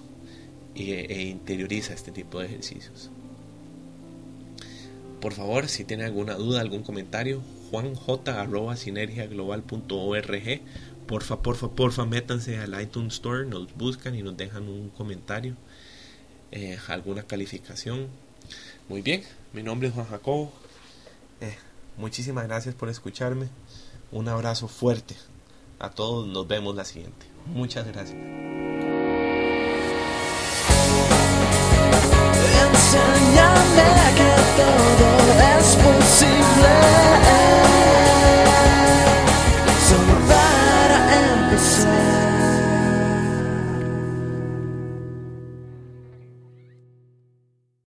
e, 0.76 1.30
interioriza 1.30 1.94
este 1.94 2.12
tipo 2.12 2.40
de 2.40 2.48
ejercicios. 2.48 3.12
Por 5.20 5.34
favor, 5.34 5.68
si 5.68 5.84
tiene 5.84 6.06
alguna 6.06 6.36
duda, 6.36 6.62
algún 6.62 6.84
comentario, 6.84 7.42
juanj.sinergiaglobal.org. 7.70 10.62
Porfa, 11.08 11.42
porfa, 11.42 11.70
porfa, 11.70 12.06
métanse 12.06 12.58
al 12.58 12.80
iTunes 12.82 13.16
Store, 13.16 13.46
nos 13.46 13.76
buscan 13.76 14.16
y 14.16 14.24
nos 14.24 14.38
dejan 14.38 14.68
un 14.68 14.90
comentario, 14.90 15.56
eh, 16.52 16.78
alguna 16.88 17.24
calificación. 17.24 18.08
Muy 18.90 19.02
bien, 19.02 19.24
mi 19.54 19.62
nombre 19.62 19.90
es 19.90 19.94
Juan 19.94 20.08
Jacobo. 20.08 20.52
Eh, 21.42 21.58
muchísimas 21.98 22.48
gracias 22.48 22.76
por 22.76 22.90
escucharme. 22.90 23.50
Un 24.12 24.30
abrazo 24.30 24.68
fuerte. 24.68 25.16
A 25.80 25.90
todos 25.90 26.28
nos 26.28 26.48
vemos 26.48 26.76
la 26.76 26.86
siguiente. 26.86 27.26
Muchas 27.48 27.88
gracias. 27.88 28.18